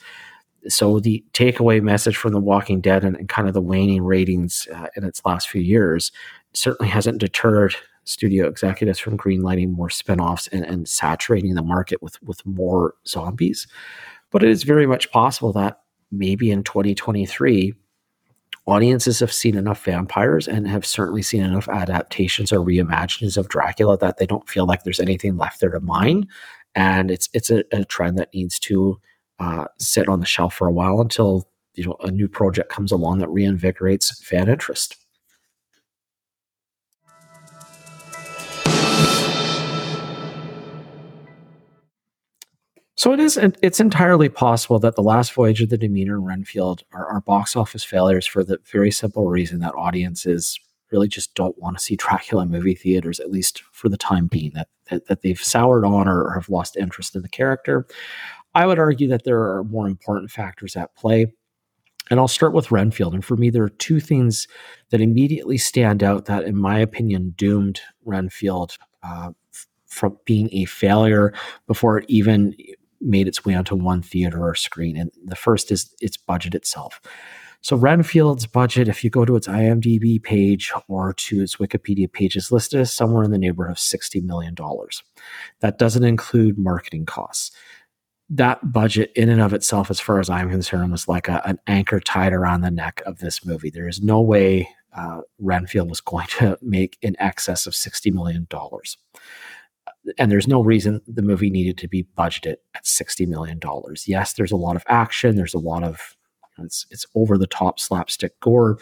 So 0.68 1.00
the 1.00 1.24
takeaway 1.34 1.82
message 1.82 2.18
from 2.18 2.34
The 2.34 2.40
Walking 2.40 2.82
Dead 2.82 3.06
and, 3.06 3.16
and 3.16 3.30
kind 3.30 3.48
of 3.48 3.54
the 3.54 3.62
waning 3.62 4.04
ratings 4.04 4.68
uh, 4.74 4.88
in 4.98 5.06
its 5.06 5.22
last 5.24 5.50
few 5.50 5.62
years 5.62 6.12
certainly 6.54 6.90
hasn't 6.90 7.20
deterred 7.20 7.76
studio 8.06 8.48
executives 8.48 8.98
from 8.98 9.18
greenlighting 9.18 9.72
more 9.72 9.90
spin-offs 9.90 10.48
and, 10.48 10.66
and 10.66 10.88
saturating 10.88 11.54
the 11.54 11.62
market 11.62 12.02
with 12.02 12.22
with 12.24 12.46
more 12.46 12.96
zombies. 13.08 13.68
But 14.32 14.44
it 14.44 14.50
is 14.50 14.64
very 14.64 14.88
much 14.88 15.12
possible 15.12 15.54
that 15.54 15.82
maybe 16.12 16.52
in 16.52 16.64
2023 16.64 17.74
audiences 18.66 19.20
have 19.20 19.34
seen 19.34 19.58
enough 19.58 19.84
vampires 19.84 20.48
and 20.48 20.68
have 20.68 20.86
certainly 20.86 21.22
seen 21.22 21.44
enough 21.44 21.68
adaptations 21.68 22.52
or 22.54 22.60
reimaginings 22.60 23.38
of 23.38 23.50
Dracula 23.50 23.98
that 23.98 24.18
they 24.18 24.26
don't 24.26 24.48
feel 24.48 24.66
like 24.66 24.84
there's 24.84 25.00
anything 25.00 25.38
left 25.38 25.60
there 25.60 25.72
to 25.72 25.80
mine. 25.80 26.28
And 26.76 27.10
it's 27.10 27.30
it's 27.34 27.50
a, 27.50 27.64
a 27.72 27.86
trend 27.86 28.18
that 28.18 28.34
needs 28.34 28.60
to 28.60 29.00
uh, 29.40 29.66
sit 29.80 30.08
on 30.08 30.20
the 30.20 30.26
shelf 30.26 30.54
for 30.54 30.68
a 30.68 30.72
while 30.72 31.02
until 31.02 31.50
you 31.76 31.86
know 31.86 31.96
a 32.02 32.12
new 32.12 32.28
project 32.28 32.70
comes 32.70 32.92
along 32.92 33.20
that 33.20 33.30
reinvigorates 33.30 34.24
fan 34.24 34.50
interest. 34.50 34.96
So 43.00 43.14
it 43.14 43.22
is. 43.22 43.38
It's 43.62 43.80
entirely 43.80 44.28
possible 44.28 44.78
that 44.80 44.98
the 44.98 45.02
last 45.02 45.32
voyage 45.32 45.62
of 45.62 45.70
the 45.70 45.78
Demeter 45.78 46.16
and 46.16 46.26
Renfield 46.26 46.84
are, 46.92 47.08
are 47.08 47.22
box 47.22 47.56
office 47.56 47.82
failures 47.82 48.28
for 48.28 48.44
the 48.44 48.60
very 48.70 48.92
simple 48.92 49.30
reason 49.30 49.62
that 49.62 49.74
audiences 49.74 50.60
really 50.92 51.08
just 51.08 51.34
don't 51.34 51.58
want 51.58 51.78
to 51.78 51.82
see 51.82 51.96
Dracula 51.96 52.46
movie 52.46 52.76
theaters, 52.76 53.22
at 53.22 53.32
least 53.32 53.64
for 53.72 53.88
the 53.88 53.96
time 53.96 54.28
being. 54.28 54.52
That 54.54 54.68
that, 54.90 55.08
that 55.08 55.22
they've 55.22 55.42
soured 55.42 55.86
on 55.86 56.10
or, 56.10 56.26
or 56.26 56.34
have 56.34 56.50
lost 56.50 56.76
interest 56.76 57.16
in 57.16 57.22
the 57.22 57.30
character. 57.30 57.88
I 58.54 58.66
would 58.66 58.80
argue 58.80 59.08
that 59.08 59.24
there 59.24 59.40
are 59.40 59.64
more 59.64 59.88
important 59.88 60.30
factors 60.30 60.76
at 60.76 60.94
play. 60.98 61.28
And 62.12 62.20
I'll 62.20 62.28
start 62.28 62.54
with 62.54 62.70
Renfield. 62.70 63.14
And 63.14 63.24
for 63.24 63.38
me, 63.38 63.50
there 63.50 63.64
are 63.64 63.70
two 63.70 64.02
things 64.02 64.46
that 64.90 65.00
immediately 65.00 65.58
stand 65.58 66.04
out 66.04 66.26
that, 66.26 66.44
in 66.44 66.58
my 66.58 66.80
opinion, 66.80 67.34
doomed 67.38 67.80
Renfield 68.04 68.78
uh, 69.04 69.32
from 69.86 70.18
being 70.26 70.50
a 70.52 70.66
failure 70.66 71.34
before 71.66 72.00
it 72.00 72.06
even 72.10 72.54
made 73.02 73.28
its 73.28 73.46
way 73.46 73.54
onto 73.54 73.76
one 73.76 74.02
theater 74.02 74.44
or 74.44 74.56
screen. 74.56 74.98
And 74.98 75.12
the 75.24 75.36
first 75.36 75.72
is 75.72 75.94
its 76.02 76.18
budget 76.18 76.56
itself. 76.56 77.00
So 77.62 77.76
Renfield's 77.76 78.46
budget, 78.46 78.88
if 78.88 79.04
you 79.04 79.10
go 79.10 79.26
to 79.26 79.36
its 79.36 79.48
IMDb 79.48 80.22
page 80.22 80.72
or 80.88 81.14
to 81.14 81.42
its 81.42 81.58
Wikipedia 81.58 82.12
page, 82.12 82.38
is 82.38 82.52
listed 82.52 82.80
as 82.80 82.94
somewhere 82.94 83.24
in 83.24 83.32
the 83.32 83.38
neighborhood 83.38 83.72
of 83.72 83.78
$60 83.78 84.24
million. 84.24 84.56
That 85.60 85.78
doesn't 85.78 86.06
include 86.06 86.58
marketing 86.58 87.06
costs. 87.06 87.52
That 88.30 88.72
budget, 88.72 89.12
in 89.16 89.28
and 89.28 89.42
of 89.42 89.54
itself, 89.54 89.90
as 89.90 90.00
far 90.00 90.20
as 90.20 90.30
I'm 90.30 90.50
concerned, 90.50 90.92
was 90.92 91.08
like 91.08 91.28
a, 91.28 91.46
an 91.46 91.60
anchor 91.68 92.00
tied 92.00 92.32
around 92.32 92.62
the 92.62 92.72
neck 92.72 93.02
of 93.06 93.20
this 93.20 93.44
movie. 93.44 93.72
There 93.72 93.88
is 93.88 94.02
no 94.02 94.22
way 94.22 94.70
uh, 94.96 95.22
Renfield 95.40 95.90
was 95.90 96.02
going 96.02 96.28
to 96.40 96.58
make 96.62 96.98
in 97.02 97.16
excess 97.20 97.66
of 97.68 97.74
$60 97.74 98.14
million 98.14 98.48
and 100.18 100.32
there's 100.32 100.48
no 100.48 100.62
reason 100.62 101.02
the 101.08 101.22
movie 101.22 101.50
needed 101.50 101.78
to 101.80 101.88
be 101.88 102.08
budgeted 102.18 102.56
at 102.76 102.86
$60 102.86 103.28
million. 103.28 103.60
Yes, 104.06 104.34
there's 104.34 104.52
a 104.52 104.58
lot 104.58 104.76
of 104.76 104.84
action, 104.88 105.36
there's 105.36 105.54
a 105.54 105.60
lot 105.60 105.84
of 105.84 106.16
it's 106.64 106.86
it's 106.92 107.06
over 107.16 107.38
the 107.38 107.48
top 107.48 107.80
slapstick 107.80 108.40
gore, 108.42 108.80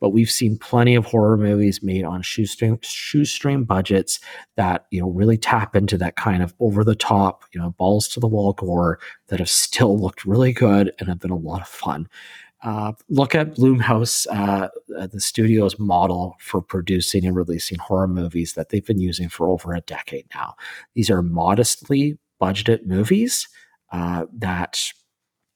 but 0.00 0.10
we've 0.10 0.30
seen 0.30 0.58
plenty 0.58 0.94
of 0.94 1.04
horror 1.06 1.36
movies 1.36 1.82
made 1.82 2.04
on 2.04 2.22
shoestring 2.22 2.78
shoestring 2.82 3.64
budgets 3.64 4.20
that 4.56 4.86
you 4.90 5.00
know 5.00 5.10
really 5.10 5.36
tap 5.36 5.76
into 5.76 5.96
that 5.98 6.16
kind 6.16 6.42
of 6.42 6.54
over 6.60 6.84
the 6.84 6.94
top, 6.94 7.44
you 7.52 7.60
know, 7.60 7.70
balls 7.78 8.08
to 8.08 8.20
the 8.20 8.28
wall 8.28 8.52
gore 8.52 8.98
that 9.28 9.38
have 9.38 9.50
still 9.50 9.98
looked 9.98 10.24
really 10.24 10.52
good 10.52 10.92
and 10.98 11.08
have 11.08 11.20
been 11.20 11.30
a 11.30 11.36
lot 11.36 11.60
of 11.60 11.68
fun. 11.68 12.08
Uh, 12.62 12.92
look 13.08 13.34
at 13.34 13.54
Blumhouse, 13.54 14.26
uh, 14.30 14.68
uh, 14.98 15.06
the 15.06 15.20
studio's 15.20 15.78
model 15.78 16.36
for 16.40 16.60
producing 16.60 17.24
and 17.24 17.34
releasing 17.34 17.78
horror 17.78 18.08
movies 18.08 18.52
that 18.54 18.68
they've 18.68 18.84
been 18.84 19.00
using 19.00 19.28
for 19.28 19.48
over 19.48 19.72
a 19.72 19.80
decade 19.80 20.26
now. 20.34 20.54
These 20.94 21.10
are 21.10 21.22
modestly 21.22 22.18
budgeted 22.40 22.86
movies 22.86 23.48
uh, 23.92 24.26
that 24.38 24.80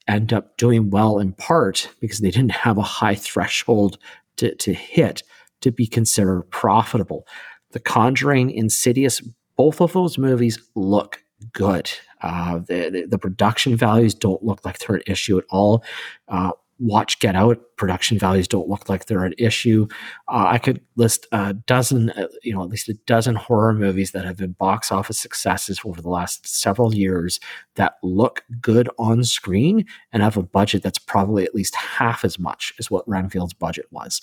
end 0.07 0.33
up 0.33 0.57
doing 0.57 0.89
well 0.89 1.19
in 1.19 1.33
part 1.33 1.89
because 1.99 2.19
they 2.19 2.31
didn't 2.31 2.51
have 2.51 2.77
a 2.77 2.83
high 2.83 3.15
threshold 3.15 3.97
to, 4.37 4.55
to 4.55 4.73
hit 4.73 5.23
to 5.61 5.71
be 5.71 5.87
considered 5.87 6.43
profitable. 6.43 7.27
The 7.71 7.79
Conjuring, 7.79 8.51
Insidious, 8.51 9.21
both 9.55 9.81
of 9.81 9.93
those 9.93 10.17
movies 10.17 10.59
look 10.75 11.23
good. 11.53 11.91
Uh, 12.21 12.59
the, 12.59 12.89
the, 12.89 13.05
the, 13.09 13.17
production 13.17 13.75
values 13.75 14.13
don't 14.13 14.43
look 14.43 14.63
like 14.65 14.79
they're 14.79 14.97
an 14.97 15.03
issue 15.05 15.37
at 15.37 15.43
all. 15.49 15.83
Uh, 16.27 16.51
watch 16.79 17.19
Get 17.19 17.35
Out, 17.35 17.59
production 17.77 18.19
values 18.19 18.47
don't 18.47 18.67
look 18.67 18.89
like 18.89 19.05
they're 19.05 19.23
an 19.23 19.33
issue. 19.37 19.87
Uh, 20.27 20.47
I 20.49 20.57
could 20.57 20.81
list 20.95 21.27
a 21.31 21.53
dozen, 21.53 22.09
uh, 22.11 22.27
you 22.43 22.53
know, 22.53 22.63
at 22.63 22.69
least 22.69 22.89
a 22.89 22.93
dozen 23.05 23.35
horror 23.35 23.73
movies 23.73 24.11
that 24.11 24.25
have 24.25 24.37
been 24.37 24.51
box 24.53 24.91
office 24.91 25.19
successes 25.19 25.79
over 25.85 26.01
the 26.01 26.09
last 26.09 26.47
several 26.47 26.93
years 26.93 27.39
that 27.75 27.95
look 28.03 28.43
good 28.59 28.89
on 28.97 29.23
screen 29.23 29.85
and 30.11 30.21
have 30.21 30.37
a 30.37 30.43
budget 30.43 30.83
that's 30.83 30.99
probably 30.99 31.45
at 31.45 31.55
least 31.55 31.75
half 31.75 32.25
as 32.25 32.37
much 32.37 32.73
as 32.79 32.91
what 32.91 33.07
Renfield's 33.07 33.53
budget 33.53 33.85
was. 33.91 34.21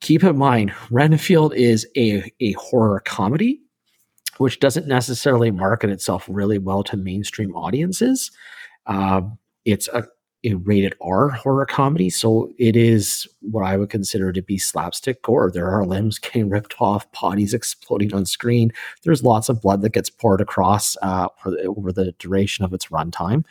Keep 0.00 0.24
in 0.24 0.36
mind, 0.36 0.74
Renfield 0.90 1.54
is 1.54 1.86
a, 1.96 2.30
a 2.40 2.52
horror 2.52 3.00
comedy, 3.00 3.60
which 4.36 4.60
doesn't 4.60 4.86
necessarily 4.86 5.50
market 5.50 5.88
itself 5.88 6.26
really 6.28 6.58
well 6.58 6.82
to 6.84 6.98
mainstream 6.98 7.54
audiences. 7.56 8.30
Uh, 8.84 9.22
it's 9.64 9.88
a 9.88 10.06
a 10.46 10.54
rated 10.54 10.94
R 11.00 11.28
horror 11.28 11.66
comedy. 11.66 12.08
So 12.10 12.52
it 12.58 12.76
is 12.76 13.26
what 13.40 13.64
I 13.64 13.76
would 13.76 13.90
consider 13.90 14.32
to 14.32 14.42
be 14.42 14.58
slapstick 14.58 15.22
gore. 15.22 15.50
There 15.50 15.68
are 15.68 15.84
limbs 15.84 16.18
getting 16.20 16.48
ripped 16.48 16.74
off, 16.80 17.10
bodies 17.12 17.52
exploding 17.52 18.14
on 18.14 18.26
screen. 18.26 18.72
There's 19.02 19.22
lots 19.22 19.48
of 19.48 19.60
blood 19.60 19.82
that 19.82 19.92
gets 19.92 20.10
poured 20.10 20.40
across 20.40 20.96
uh, 21.02 21.28
over 21.44 21.92
the 21.92 22.12
duration 22.18 22.64
of 22.64 22.72
its 22.72 22.86
runtime. 22.86 23.44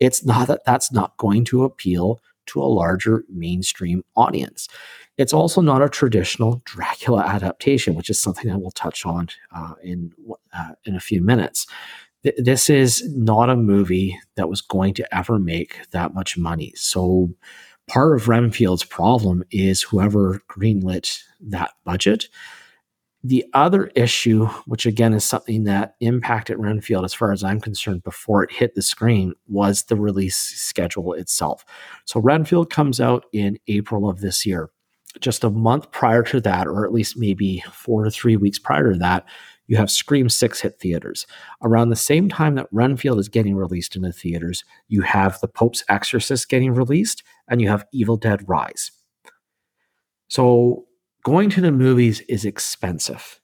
It's 0.00 0.24
not 0.24 0.48
that 0.48 0.64
that's 0.66 0.92
not 0.92 1.16
going 1.16 1.44
to 1.46 1.64
appeal 1.64 2.20
to 2.46 2.60
a 2.60 2.64
larger 2.64 3.24
mainstream 3.28 4.02
audience. 4.16 4.68
It's 5.16 5.32
also 5.32 5.60
not 5.60 5.82
a 5.82 5.88
traditional 5.88 6.60
Dracula 6.64 7.22
adaptation, 7.22 7.94
which 7.94 8.10
is 8.10 8.18
something 8.18 8.50
that 8.50 8.58
we'll 8.58 8.72
touch 8.72 9.06
on 9.06 9.28
uh, 9.54 9.74
in 9.82 10.12
uh, 10.52 10.72
in 10.84 10.96
a 10.96 11.00
few 11.00 11.20
minutes 11.20 11.66
th- 12.22 12.36
this 12.38 12.70
is 12.70 13.02
not 13.14 13.50
a 13.50 13.56
movie 13.56 14.18
that 14.36 14.48
was 14.48 14.60
going 14.60 14.94
to 14.94 15.16
ever 15.16 15.38
make 15.38 15.78
that 15.90 16.14
much 16.14 16.36
money. 16.36 16.72
So 16.76 17.30
part 17.88 18.16
of 18.16 18.28
Renfield's 18.28 18.84
problem 18.84 19.44
is 19.50 19.82
whoever 19.82 20.40
greenlit 20.48 21.22
that 21.40 21.72
budget. 21.84 22.28
The 23.24 23.44
other 23.54 23.86
issue, 23.94 24.46
which 24.66 24.84
again 24.84 25.14
is 25.14 25.24
something 25.24 25.62
that 25.64 25.94
impacted 26.00 26.58
Renfield 26.58 27.04
as 27.04 27.14
far 27.14 27.30
as 27.30 27.44
I'm 27.44 27.60
concerned 27.60 28.02
before 28.02 28.42
it 28.42 28.50
hit 28.50 28.74
the 28.74 28.82
screen, 28.82 29.34
was 29.46 29.84
the 29.84 29.94
release 29.94 30.36
schedule 30.36 31.12
itself. 31.12 31.64
So 32.04 32.18
Renfield 32.18 32.70
comes 32.70 33.00
out 33.00 33.26
in 33.32 33.58
April 33.68 34.08
of 34.08 34.20
this 34.20 34.44
year. 34.44 34.70
Just 35.20 35.44
a 35.44 35.50
month 35.50 35.92
prior 35.92 36.24
to 36.24 36.40
that, 36.40 36.66
or 36.66 36.84
at 36.84 36.92
least 36.92 37.16
maybe 37.16 37.62
four 37.70 38.02
to 38.04 38.10
three 38.10 38.36
weeks 38.36 38.58
prior 38.58 38.92
to 38.92 38.98
that, 38.98 39.24
you 39.66 39.76
have 39.76 39.90
Scream 39.90 40.28
6 40.28 40.60
hit 40.60 40.78
theaters. 40.78 41.26
Around 41.62 41.90
the 41.90 41.96
same 41.96 42.28
time 42.28 42.54
that 42.56 42.68
Renfield 42.72 43.18
is 43.18 43.28
getting 43.28 43.54
released 43.54 43.96
into 43.96 44.12
theaters, 44.12 44.64
you 44.88 45.02
have 45.02 45.38
The 45.40 45.48
Pope's 45.48 45.84
Exorcist 45.88 46.48
getting 46.48 46.72
released, 46.72 47.22
and 47.48 47.60
you 47.60 47.68
have 47.68 47.84
Evil 47.92 48.16
Dead 48.16 48.48
Rise. 48.48 48.90
So 50.28 50.86
going 51.24 51.50
to 51.50 51.60
the 51.60 51.72
movies 51.72 52.20
is 52.22 52.44
expensive 52.44 53.40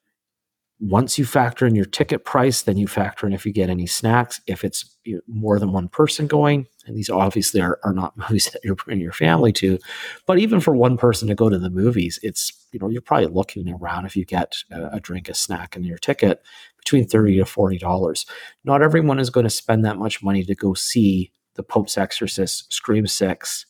once 0.80 1.18
you 1.18 1.24
factor 1.24 1.66
in 1.66 1.74
your 1.74 1.84
ticket 1.84 2.24
price, 2.24 2.62
then 2.62 2.76
you 2.76 2.86
factor 2.86 3.26
in 3.26 3.32
if 3.32 3.44
you 3.44 3.52
get 3.52 3.68
any 3.68 3.86
snacks, 3.86 4.40
if 4.46 4.64
it's 4.64 4.96
more 5.26 5.58
than 5.58 5.72
one 5.72 5.88
person 5.88 6.26
going. 6.28 6.66
And 6.86 6.96
these 6.96 7.10
obviously 7.10 7.60
are, 7.60 7.80
are 7.82 7.92
not 7.92 8.16
movies 8.30 8.50
that 8.50 8.60
you're 8.62 8.76
bringing 8.76 9.02
your 9.02 9.12
family 9.12 9.52
to. 9.54 9.78
But 10.26 10.38
even 10.38 10.60
for 10.60 10.76
one 10.76 10.96
person 10.96 11.26
to 11.28 11.34
go 11.34 11.48
to 11.48 11.58
the 11.58 11.70
movies, 11.70 12.20
it's, 12.22 12.52
you 12.72 12.78
know, 12.78 12.88
you're 12.88 13.02
probably 13.02 13.26
looking 13.26 13.68
around 13.68 14.06
if 14.06 14.16
you 14.16 14.24
get 14.24 14.54
a, 14.70 14.96
a 14.96 15.00
drink, 15.00 15.28
a 15.28 15.34
snack, 15.34 15.74
and 15.74 15.84
your 15.84 15.98
ticket 15.98 16.42
between 16.78 17.06
30 17.06 17.38
to 17.38 17.44
$40. 17.44 18.26
Not 18.64 18.82
everyone 18.82 19.18
is 19.18 19.30
going 19.30 19.44
to 19.44 19.50
spend 19.50 19.84
that 19.84 19.98
much 19.98 20.22
money 20.22 20.44
to 20.44 20.54
go 20.54 20.74
see 20.74 21.32
The 21.54 21.64
Pope's 21.64 21.98
Exorcist, 21.98 22.72
Scream 22.72 23.06
6, 23.06 23.66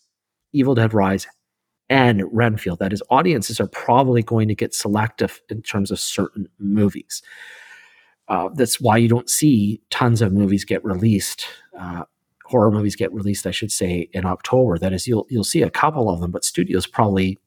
Evil 0.52 0.74
Dead 0.74 0.92
Rise, 0.92 1.26
and 1.90 2.22
Renfield. 2.32 2.78
That 2.78 2.92
is, 2.92 3.02
audiences 3.10 3.60
are 3.60 3.68
probably 3.68 4.22
going 4.22 4.48
to 4.48 4.54
get 4.54 4.74
selective 4.74 5.40
in 5.48 5.62
terms 5.62 5.90
of 5.90 5.98
certain 5.98 6.48
movies. 6.58 7.22
Uh, 8.28 8.50
that's 8.54 8.80
why 8.80 8.96
you 8.96 9.08
don't 9.08 9.30
see 9.30 9.80
tons 9.90 10.20
of 10.20 10.32
movies 10.32 10.64
get 10.64 10.84
released. 10.84 11.46
Uh, 11.78 12.04
horror 12.44 12.70
movies 12.70 12.96
get 12.96 13.12
released, 13.12 13.46
I 13.46 13.50
should 13.50 13.72
say, 13.72 14.08
in 14.12 14.26
October. 14.26 14.78
That 14.78 14.92
is, 14.92 15.06
you'll 15.06 15.26
you'll 15.30 15.44
see 15.44 15.62
a 15.62 15.70
couple 15.70 16.10
of 16.10 16.20
them, 16.20 16.30
but 16.30 16.44
studios 16.44 16.86
probably 16.86 17.38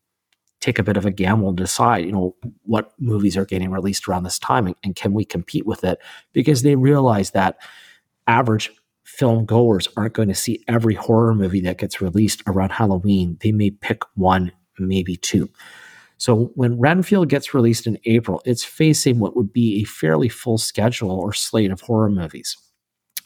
take 0.59 0.79
a 0.79 0.83
bit 0.83 0.97
of 0.97 1.05
a 1.05 1.11
gamble 1.11 1.49
and 1.49 1.57
decide, 1.57 2.05
you 2.05 2.11
know, 2.11 2.35
what 2.63 2.93
movies 2.99 3.35
are 3.35 3.45
getting 3.45 3.71
released 3.71 4.07
around 4.07 4.23
this 4.23 4.39
time 4.39 4.67
and, 4.67 4.75
and 4.83 4.95
can 4.95 5.13
we 5.13 5.25
compete 5.25 5.65
with 5.65 5.83
it? 5.83 5.97
Because 6.33 6.61
they 6.61 6.75
realize 6.75 7.31
that 7.31 7.57
average 8.27 8.71
film 9.03 9.45
goers 9.45 9.87
aren't 9.97 10.13
going 10.13 10.27
to 10.27 10.35
see 10.35 10.63
every 10.67 10.93
horror 10.93 11.33
movie 11.33 11.61
that 11.61 11.77
gets 11.77 12.01
released 12.01 12.43
around 12.47 12.71
Halloween. 12.71 13.37
They 13.41 13.51
may 13.51 13.71
pick 13.71 14.03
one, 14.15 14.51
maybe 14.79 15.17
two. 15.17 15.49
So 16.17 16.51
when 16.53 16.79
Renfield 16.79 17.29
gets 17.29 17.53
released 17.53 17.87
in 17.87 17.97
April, 18.05 18.41
it's 18.45 18.63
facing 18.63 19.19
what 19.19 19.35
would 19.35 19.51
be 19.51 19.81
a 19.81 19.85
fairly 19.85 20.29
full 20.29 20.59
schedule 20.59 21.11
or 21.11 21.33
slate 21.33 21.71
of 21.71 21.81
horror 21.81 22.11
movies. 22.11 22.55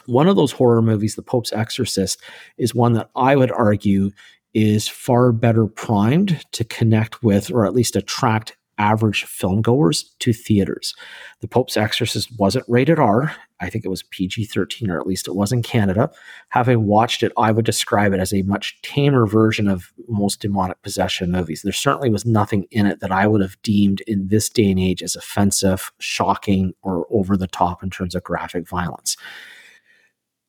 One 0.05 0.27
of 0.27 0.35
those 0.35 0.51
horror 0.51 0.81
movies, 0.81 1.15
The 1.15 1.21
Pope's 1.21 1.51
Exorcist, 1.51 2.21
is 2.57 2.73
one 2.73 2.93
that 2.93 3.09
I 3.15 3.35
would 3.35 3.51
argue 3.51 4.11
is 4.53 4.87
far 4.87 5.33
better 5.33 5.67
primed 5.67 6.45
to 6.53 6.63
connect 6.63 7.21
with 7.21 7.51
or 7.51 7.65
at 7.65 7.73
least 7.73 7.97
attract 7.97 8.55
average 8.77 9.23
film 9.25 9.61
goers 9.61 10.15
to 10.19 10.33
theaters. 10.33 10.93
The 11.41 11.47
Pope's 11.47 11.77
Exorcist 11.77 12.29
wasn't 12.37 12.65
rated 12.67 12.99
R. 12.99 13.35
I 13.61 13.69
think 13.69 13.85
it 13.85 13.89
was 13.89 14.03
PG 14.03 14.45
13, 14.45 14.89
or 14.89 14.99
at 14.99 15.07
least 15.07 15.27
it 15.27 15.35
was 15.35 15.51
in 15.51 15.61
Canada. 15.61 16.11
Having 16.49 16.85
watched 16.85 17.23
it, 17.23 17.31
I 17.37 17.51
would 17.51 17.65
describe 17.65 18.13
it 18.13 18.19
as 18.19 18.33
a 18.33 18.41
much 18.41 18.81
tamer 18.81 19.25
version 19.25 19.67
of 19.69 19.93
most 20.07 20.41
demonic 20.41 20.81
possession 20.81 21.31
movies. 21.31 21.61
There 21.61 21.71
certainly 21.71 22.09
was 22.09 22.25
nothing 22.25 22.65
in 22.71 22.85
it 22.85 22.99
that 22.99 23.11
I 23.11 23.27
would 23.27 23.41
have 23.41 23.61
deemed 23.61 24.01
in 24.01 24.27
this 24.27 24.49
day 24.49 24.69
and 24.69 24.79
age 24.79 25.01
as 25.01 25.15
offensive, 25.15 25.91
shocking, 25.99 26.73
or 26.81 27.07
over 27.09 27.37
the 27.37 27.47
top 27.47 27.81
in 27.81 27.89
terms 27.89 28.13
of 28.13 28.23
graphic 28.23 28.67
violence. 28.67 29.15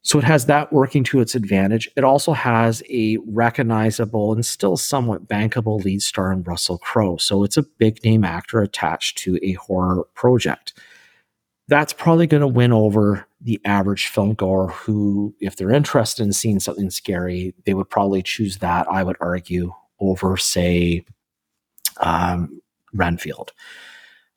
So 0.06 0.20
it 0.20 0.24
has 0.24 0.46
that 0.46 0.72
working 0.72 1.02
to 1.04 1.18
its 1.18 1.34
advantage. 1.34 1.90
It 1.96 2.04
also 2.04 2.32
has 2.32 2.80
a 2.88 3.18
recognizable 3.26 4.32
and 4.32 4.46
still 4.46 4.76
somewhat 4.76 5.26
bankable 5.26 5.82
lead 5.82 6.00
star 6.00 6.30
in 6.30 6.44
Russell 6.44 6.78
Crowe. 6.78 7.16
So 7.16 7.42
it's 7.42 7.56
a 7.56 7.64
big 7.64 8.04
name 8.04 8.22
actor 8.22 8.60
attached 8.60 9.18
to 9.18 9.36
a 9.42 9.54
horror 9.54 10.04
project. 10.14 10.74
That's 11.66 11.92
probably 11.92 12.28
going 12.28 12.42
to 12.42 12.46
win 12.46 12.72
over 12.72 13.26
the 13.40 13.60
average 13.64 14.06
film 14.06 14.34
goer 14.34 14.68
who, 14.68 15.34
if 15.40 15.56
they're 15.56 15.72
interested 15.72 16.22
in 16.22 16.32
seeing 16.32 16.60
something 16.60 16.90
scary, 16.90 17.52
they 17.64 17.74
would 17.74 17.90
probably 17.90 18.22
choose 18.22 18.58
that, 18.58 18.86
I 18.88 19.02
would 19.02 19.16
argue, 19.18 19.72
over, 19.98 20.36
say, 20.36 21.04
um, 21.96 22.60
Renfield 22.94 23.52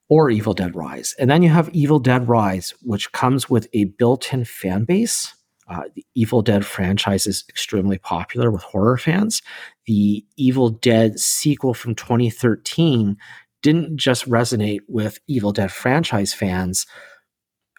or 0.08 0.32
Evil 0.32 0.56
Dead 0.56 0.76
Rise. 0.76 1.14
And 1.20 1.30
then 1.30 1.44
you 1.44 1.50
have 1.50 1.70
Evil 1.70 2.00
Dead 2.00 2.28
Rise, 2.28 2.74
which 2.82 3.12
comes 3.12 3.52
with 3.52 3.68
a 3.74 3.84
built 3.84 4.34
in 4.34 4.46
fan 4.46 4.86
base 4.86 5.36
uh, 5.70 5.84
the 5.96 6.06
Evil 6.16 6.42
Dead 6.42 6.66
franchise 6.66 7.28
is 7.28 7.44
extremely 7.48 7.98
popular 7.98 8.52
with 8.52 8.64
horror 8.64 8.98
fans. 8.98 9.42
The 9.86 10.26
Evil 10.36 10.70
Dead 10.70 11.20
sequel 11.20 11.74
from 11.74 11.96
2013 11.96 13.18
didn't 13.62 13.98
just 13.98 14.28
resonate 14.28 14.80
with 14.88 15.20
Evil 15.28 15.52
Dead 15.52 15.72
franchise 15.72 16.34
fans, 16.34 16.86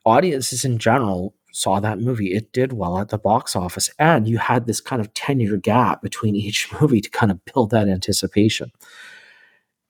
audiences 0.05 0.65
in 0.65 0.79
general 0.79 1.35
saw 1.53 1.81
that 1.81 1.99
movie. 1.99 2.33
It 2.33 2.53
did 2.53 2.73
well 2.73 2.99
at 2.99 3.09
the 3.09 3.19
box 3.19 3.57
office. 3.57 3.91
And 3.99 4.29
you 4.29 4.39
had 4.39 4.67
this 4.67 4.81
kind 4.81 5.01
of 5.01 5.13
10 5.15 5.41
year 5.41 5.57
gap 5.57 6.03
between 6.03 6.37
each 6.37 6.73
movie 6.81 7.01
to 7.01 7.11
kind 7.11 7.33
of 7.33 7.45
build 7.45 7.71
that 7.71 7.89
anticipation. 7.89 8.71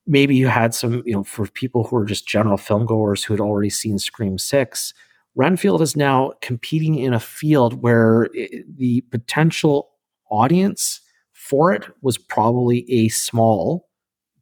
Maybe 0.07 0.35
you 0.35 0.49
had 0.49 0.75
some, 0.75 1.03
you 1.05 1.13
know, 1.13 1.23
for 1.23 1.47
people 1.47 1.85
who 1.85 1.97
are 1.97 2.07
just 2.07 2.27
general 2.27 2.57
film 2.57 2.87
goers 2.87 3.23
who 3.23 3.35
had 3.35 3.41
already 3.41 3.71
seen 3.71 3.99
Scream 3.99 4.39
6, 4.39 4.95
Renfield 5.35 5.83
is 5.83 5.97
now 5.97 6.33
competing 6.41 6.97
in 6.97 7.13
a 7.13 7.21
field 7.21 7.83
where 7.83 8.29
the 8.33 9.03
potential 9.11 9.91
audience 10.31 11.01
for 11.33 11.73
it 11.73 11.85
was 12.03 12.19
probably 12.19 12.91
a 12.91 13.09
small, 13.09 13.89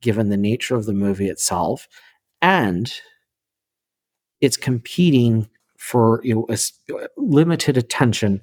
given 0.00 0.28
the 0.28 0.36
nature 0.36 0.76
of 0.76 0.86
the 0.86 0.92
movie 0.92 1.28
itself, 1.28 1.88
and 2.42 2.92
it's 4.40 4.56
competing 4.56 5.48
for 5.78 6.20
you 6.24 6.34
know 6.34 6.46
a 6.50 6.58
limited 7.16 7.76
attention, 7.76 8.42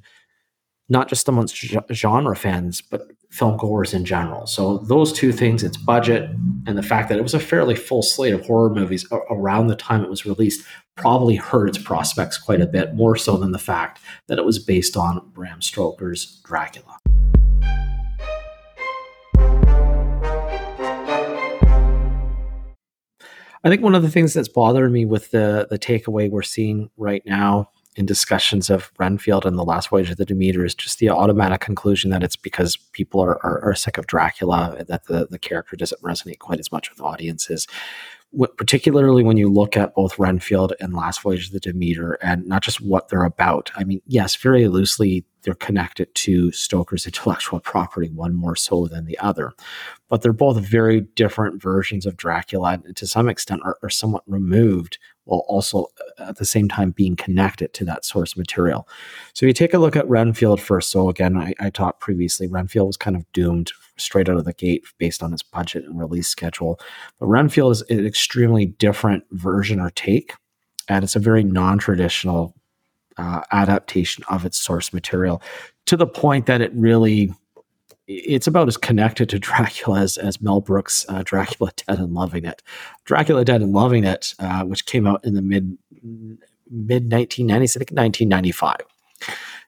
not 0.89 1.09
just 1.09 1.27
amongst 1.27 1.55
genre 1.91 2.35
fans, 2.35 2.81
but 2.81 3.01
film 3.29 3.57
goers 3.57 3.93
in 3.93 4.05
general. 4.05 4.47
So 4.47 4.79
those 4.79 5.11
two 5.11 5.31
things, 5.31 5.61
its 5.63 5.77
budget 5.77 6.29
and 6.65 6.77
the 6.77 6.83
fact 6.83 7.09
that 7.09 7.17
it 7.17 7.23
was 7.23 7.33
a 7.33 7.39
fairly 7.39 7.75
full 7.75 8.01
slate 8.01 8.33
of 8.33 8.45
horror 8.45 8.69
movies 8.69 9.05
around 9.29 9.67
the 9.67 9.75
time 9.75 10.03
it 10.03 10.09
was 10.09 10.25
released, 10.25 10.65
probably 10.95 11.35
hurt 11.35 11.67
its 11.67 11.77
prospects 11.77 12.37
quite 12.37 12.61
a 12.61 12.65
bit, 12.65 12.95
more 12.95 13.15
so 13.15 13.37
than 13.37 13.51
the 13.51 13.59
fact 13.59 13.99
that 14.27 14.37
it 14.37 14.45
was 14.45 14.59
based 14.59 14.95
on 14.95 15.29
Bram 15.33 15.61
Stoker's 15.61 16.41
Dracula. 16.45 16.97
I 23.63 23.69
think 23.69 23.81
one 23.81 23.95
of 23.95 24.03
the 24.03 24.11
things 24.11 24.33
that's 24.33 24.47
bothering 24.47 24.93
me 24.93 25.05
with 25.05 25.31
the 25.31 25.67
the 25.69 25.79
takeaway 25.79 26.29
we're 26.29 26.43
seeing 26.43 26.91
right 26.97 27.23
now 27.25 27.71
in 27.95 28.05
discussions 28.05 28.69
of 28.69 28.91
Renfield 28.99 29.45
and 29.45 29.57
the 29.57 29.63
Last 29.63 29.89
Voyage 29.89 30.11
of 30.11 30.17
the 30.17 30.25
Demeter 30.25 30.65
is 30.65 30.75
just 30.75 30.99
the 30.99 31.09
automatic 31.09 31.61
conclusion 31.61 32.11
that 32.11 32.23
it's 32.23 32.35
because 32.35 32.75
people 32.91 33.21
are, 33.21 33.43
are, 33.43 33.63
are 33.63 33.73
sick 33.73 33.97
of 33.97 34.05
Dracula 34.05 34.83
that 34.87 35.05
the, 35.05 35.27
the 35.31 35.39
character 35.39 35.77
doesn't 35.77 36.01
resonate 36.01 36.39
quite 36.39 36.59
as 36.59 36.71
much 36.71 36.89
with 36.89 37.01
audiences 37.01 37.67
particularly 38.57 39.23
when 39.23 39.37
you 39.37 39.49
look 39.49 39.77
at 39.77 39.93
both 39.95 40.19
Renfield 40.19 40.73
and 40.79 40.93
Last 40.93 41.21
Voyage 41.21 41.47
of 41.47 41.53
the 41.53 41.59
Demeter, 41.59 42.17
and 42.21 42.45
not 42.45 42.63
just 42.63 42.81
what 42.81 43.07
they're 43.07 43.23
about. 43.23 43.71
I 43.75 43.83
mean, 43.83 44.01
yes, 44.05 44.35
very 44.35 44.67
loosely 44.67 45.25
they're 45.43 45.53
connected 45.53 46.13
to 46.15 46.51
Stoker's 46.51 47.05
intellectual 47.05 47.59
property, 47.59 48.09
one 48.09 48.33
more 48.33 48.55
so 48.55 48.87
than 48.87 49.05
the 49.05 49.17
other, 49.19 49.53
but 50.09 50.21
they're 50.21 50.33
both 50.33 50.57
very 50.57 51.01
different 51.01 51.61
versions 51.61 52.05
of 52.05 52.17
Dracula, 52.17 52.81
and 52.85 52.95
to 52.95 53.07
some 53.07 53.29
extent 53.29 53.61
are, 53.63 53.77
are 53.83 53.89
somewhat 53.89 54.23
removed 54.27 54.97
while 55.25 55.45
also 55.47 55.87
uh, 56.19 56.23
at 56.29 56.37
the 56.37 56.45
same 56.45 56.67
time 56.67 56.91
being 56.91 57.15
connected 57.15 57.73
to 57.73 57.85
that 57.85 58.05
source 58.05 58.37
material. 58.37 58.87
So 59.33 59.45
if 59.45 59.47
you 59.47 59.53
take 59.53 59.73
a 59.73 59.79
look 59.79 59.95
at 59.95 60.07
Renfield 60.07 60.61
first. 60.61 60.91
So 60.91 61.09
again, 61.09 61.37
I, 61.37 61.53
I 61.59 61.69
talked 61.69 61.99
previously, 61.99 62.47
Renfield 62.47 62.87
was 62.87 62.97
kind 62.97 63.15
of 63.15 63.31
doomed 63.33 63.71
straight 63.97 64.29
out 64.29 64.37
of 64.37 64.45
the 64.45 64.53
gate 64.53 64.85
based 64.97 65.23
on 65.23 65.33
its 65.33 65.43
budget 65.43 65.85
and 65.85 65.99
release 65.99 66.27
schedule. 66.27 66.79
But 67.19 67.27
Renfield 67.27 67.71
is 67.73 67.81
an 67.89 68.05
extremely 68.05 68.65
different 68.65 69.23
version 69.31 69.79
or 69.79 69.89
take, 69.91 70.33
and 70.87 71.03
it's 71.03 71.15
a 71.15 71.19
very 71.19 71.43
non-traditional 71.43 72.55
uh, 73.17 73.41
adaptation 73.51 74.23
of 74.29 74.45
its 74.45 74.57
source 74.57 74.93
material 74.93 75.41
to 75.85 75.95
the 75.95 76.07
point 76.07 76.47
that 76.47 76.61
it 76.61 76.71
really 76.73 77.33
it's 78.07 78.47
about 78.47 78.67
as 78.67 78.77
connected 78.77 79.29
to 79.29 79.39
Dracula 79.39 80.01
as, 80.01 80.17
as 80.17 80.41
Mel 80.41 80.61
Brooks' 80.61 81.05
uh, 81.09 81.23
Dracula 81.23 81.71
Dead 81.87 81.99
and 81.99 82.13
Loving 82.13 82.45
It. 82.45 82.61
Dracula 83.03 83.45
Dead 83.45 83.61
and 83.61 83.73
Loving 83.73 84.03
It, 84.03 84.33
uh, 84.39 84.63
which 84.63 84.85
came 84.85 85.07
out 85.07 85.23
in 85.23 85.33
the 85.35 85.41
mid 85.41 85.77
mid 86.69 87.09
1990s, 87.09 87.77
I 87.77 87.79
think 87.79 87.91
1995. 87.91 88.77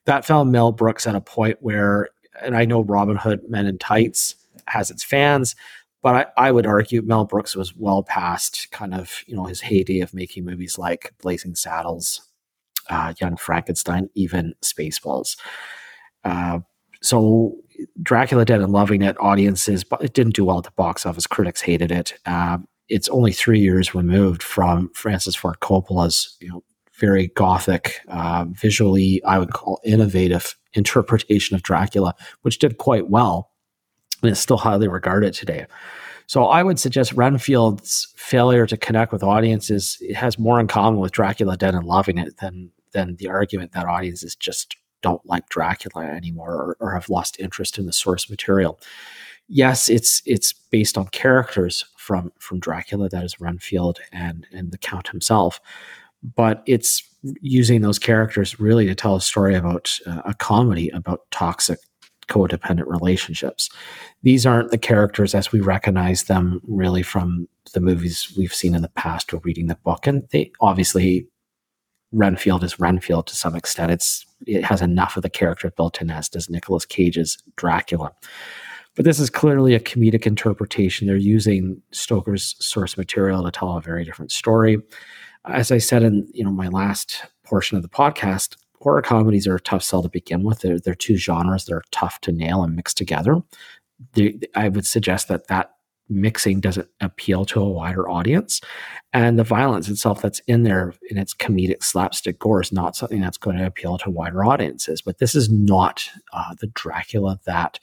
That 0.05 0.25
found 0.25 0.51
Mel 0.51 0.71
Brooks 0.71 1.05
at 1.05 1.15
a 1.15 1.21
point 1.21 1.57
where, 1.61 2.09
and 2.41 2.55
I 2.55 2.65
know 2.65 2.81
Robin 2.81 3.17
Hood 3.17 3.49
Men 3.49 3.65
in 3.65 3.77
Tights 3.77 4.35
has 4.67 4.89
its 4.89 5.03
fans, 5.03 5.55
but 6.01 6.31
I, 6.37 6.47
I 6.47 6.51
would 6.51 6.65
argue 6.65 7.01
Mel 7.01 7.25
Brooks 7.25 7.55
was 7.55 7.75
well 7.75 8.03
past 8.03 8.71
kind 8.71 8.93
of 8.93 9.23
you 9.27 9.35
know 9.35 9.45
his 9.45 9.61
heyday 9.61 9.99
of 9.99 10.13
making 10.13 10.45
movies 10.45 10.77
like 10.77 11.13
Blazing 11.21 11.55
Saddles, 11.55 12.21
uh, 12.89 13.13
Young 13.19 13.37
Frankenstein, 13.37 14.09
even 14.15 14.53
Spaceballs. 14.61 15.37
Uh, 16.23 16.59
so 17.01 17.57
Dracula 18.01 18.45
Dead 18.45 18.61
and 18.61 18.71
loving 18.71 19.01
it, 19.01 19.17
audiences, 19.19 19.83
but 19.83 20.03
it 20.03 20.13
didn't 20.13 20.35
do 20.35 20.45
well 20.45 20.59
at 20.59 20.63
the 20.63 20.71
box 20.71 21.05
office. 21.05 21.27
Critics 21.27 21.61
hated 21.61 21.91
it. 21.91 22.13
Uh, 22.25 22.57
it's 22.89 23.09
only 23.09 23.31
three 23.31 23.59
years 23.59 23.93
removed 23.93 24.41
from 24.41 24.89
Francis 24.93 25.35
Ford 25.35 25.59
Coppola's, 25.59 26.37
you 26.39 26.49
know, 26.49 26.63
very 26.99 27.27
gothic, 27.27 28.01
uh, 28.07 28.45
visually, 28.49 29.21
I 29.23 29.37
would 29.37 29.53
call 29.53 29.79
innovative 29.83 30.55
interpretation 30.73 31.55
of 31.55 31.61
Dracula, 31.61 32.15
which 32.41 32.59
did 32.59 32.79
quite 32.79 33.09
well 33.09 33.51
and 34.21 34.31
is 34.31 34.39
still 34.39 34.57
highly 34.57 34.87
regarded 34.87 35.33
today. 35.33 35.67
So 36.25 36.45
I 36.45 36.63
would 36.63 36.79
suggest 36.79 37.13
Renfield's 37.13 38.13
failure 38.17 38.65
to 38.65 38.77
connect 38.77 39.11
with 39.13 39.23
audiences 39.23 40.01
has 40.15 40.37
more 40.37 40.59
in 40.59 40.67
common 40.67 40.99
with 40.99 41.11
Dracula 41.11 41.55
Dead 41.55 41.75
and 41.75 41.85
Loving 41.85 42.17
It 42.17 42.37
than 42.37 42.71
than 42.93 43.15
the 43.17 43.27
argument 43.27 43.73
that 43.73 43.85
audiences 43.85 44.35
just 44.35 44.75
don't 45.01 45.25
like 45.25 45.49
Dracula 45.49 46.05
anymore 46.05 46.53
or, 46.53 46.77
or 46.79 46.93
have 46.93 47.09
lost 47.09 47.39
interest 47.39 47.77
in 47.77 47.85
the 47.85 47.93
source 47.93 48.29
material. 48.29 48.79
Yes, 49.47 49.89
it's 49.89 50.21
it's 50.25 50.53
based 50.53 50.97
on 50.97 51.07
characters 51.07 51.85
from 51.97 52.31
from 52.39 52.59
Dracula, 52.59 53.09
that 53.09 53.23
is 53.23 53.39
Renfield 53.39 53.99
and 54.11 54.45
and 54.51 54.71
the 54.71 54.77
Count 54.77 55.07
himself, 55.07 55.61
but 56.35 56.63
it's 56.65 57.03
using 57.41 57.81
those 57.81 57.99
characters 57.99 58.59
really 58.59 58.85
to 58.85 58.95
tell 58.95 59.15
a 59.15 59.21
story 59.21 59.55
about 59.55 59.97
uh, 60.05 60.21
a 60.25 60.33
comedy 60.33 60.89
about 60.89 61.21
toxic 61.31 61.79
codependent 62.27 62.87
relationships. 62.87 63.69
These 64.23 64.45
aren't 64.45 64.71
the 64.71 64.77
characters 64.77 65.33
as 65.33 65.51
we 65.51 65.61
recognize 65.61 66.23
them 66.23 66.61
really 66.67 67.03
from 67.03 67.47
the 67.73 67.79
movies 67.79 68.33
we've 68.37 68.53
seen 68.53 68.75
in 68.75 68.81
the 68.81 68.89
past 68.89 69.33
or 69.33 69.39
reading 69.43 69.67
the 69.67 69.75
book. 69.75 70.07
And 70.07 70.27
they 70.31 70.51
obviously 70.59 71.27
Renfield 72.11 72.63
is 72.63 72.79
Renfield 72.79 73.27
to 73.27 73.35
some 73.35 73.55
extent. 73.55 73.91
It's 73.91 74.25
it 74.45 74.63
has 74.63 74.81
enough 74.81 75.17
of 75.17 75.23
the 75.23 75.29
character 75.29 75.71
built 75.71 76.01
in 76.01 76.09
as 76.09 76.29
does 76.29 76.49
Nicolas 76.49 76.85
Cage's 76.85 77.37
Dracula. 77.55 78.11
But 78.95 79.05
this 79.05 79.19
is 79.19 79.29
clearly 79.29 79.75
a 79.75 79.79
comedic 79.79 80.25
interpretation. 80.25 81.07
They're 81.07 81.17
using 81.17 81.81
Stoker's 81.91 82.55
source 82.59 82.97
material 82.97 83.43
to 83.43 83.51
tell 83.51 83.77
a 83.77 83.81
very 83.81 84.03
different 84.03 84.31
story. 84.31 84.79
As 85.45 85.71
I 85.71 85.77
said 85.77 86.03
in 86.03 86.27
you 86.33 86.43
know 86.43 86.51
my 86.51 86.67
last 86.67 87.25
portion 87.43 87.77
of 87.77 87.83
the 87.83 87.89
podcast, 87.89 88.57
horror 88.81 89.01
comedies 89.01 89.47
are 89.47 89.55
a 89.55 89.61
tough 89.61 89.83
sell 89.83 90.01
to 90.03 90.09
begin 90.09 90.43
with. 90.43 90.59
They're, 90.59 90.79
they're 90.79 90.95
two 90.95 91.17
genres 91.17 91.65
that 91.65 91.73
are 91.73 91.83
tough 91.91 92.21
to 92.21 92.31
nail 92.31 92.63
and 92.63 92.75
mix 92.75 92.93
together. 92.93 93.41
They, 94.13 94.39
I 94.55 94.69
would 94.69 94.85
suggest 94.85 95.27
that 95.27 95.47
that 95.47 95.76
mixing 96.09 96.59
doesn't 96.59 96.87
appeal 97.01 97.45
to 97.45 97.61
a 97.61 97.69
wider 97.69 98.09
audience. 98.09 98.61
And 99.13 99.37
the 99.37 99.43
violence 99.43 99.89
itself 99.89 100.21
that's 100.21 100.39
in 100.47 100.63
there 100.63 100.93
in 101.09 101.17
its 101.17 101.33
comedic 101.33 101.83
slapstick 101.83 102.39
gore 102.39 102.61
is 102.61 102.71
not 102.71 102.95
something 102.95 103.21
that's 103.21 103.37
going 103.37 103.57
to 103.57 103.65
appeal 103.65 103.97
to 103.99 104.09
wider 104.09 104.43
audiences. 104.43 105.01
But 105.01 105.19
this 105.19 105.35
is 105.35 105.49
not 105.49 106.09
uh, 106.33 106.55
the 106.59 106.67
Dracula 106.67 107.39
that 107.45 107.79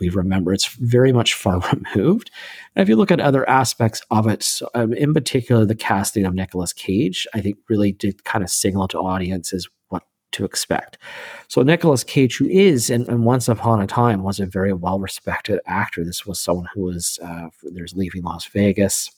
we 0.00 0.08
remember. 0.08 0.52
It's 0.52 0.68
very 0.68 1.12
much 1.12 1.34
far 1.34 1.60
removed. 1.94 2.30
And 2.74 2.82
if 2.82 2.88
you 2.88 2.96
look 2.96 3.10
at 3.10 3.20
other 3.20 3.48
aspects 3.48 4.02
of 4.10 4.26
it, 4.26 4.60
um, 4.74 4.92
in 4.92 5.12
particular, 5.12 5.64
the 5.64 5.74
casting 5.74 6.24
of 6.24 6.34
Nicolas 6.34 6.72
Cage, 6.72 7.26
I 7.34 7.40
think 7.40 7.58
really 7.68 7.92
did 7.92 8.24
kind 8.24 8.44
of 8.44 8.50
signal 8.50 8.88
to 8.88 8.98
audiences 8.98 9.68
to 10.32 10.44
expect. 10.44 10.98
So 11.48 11.62
Nicolas 11.62 12.04
Cage, 12.04 12.36
who 12.36 12.46
is 12.46 12.90
and, 12.90 13.08
and, 13.08 13.24
once 13.24 13.48
upon 13.48 13.80
a 13.80 13.86
time 13.86 14.22
was 14.22 14.40
a 14.40 14.46
very 14.46 14.72
well 14.72 15.00
respected 15.00 15.60
actor. 15.66 16.04
This 16.04 16.26
was 16.26 16.40
someone 16.40 16.68
who 16.74 16.82
was 16.82 17.18
uh, 17.22 17.48
there's 17.62 17.94
leaving 17.94 18.22
Las 18.22 18.46
Vegas. 18.46 19.10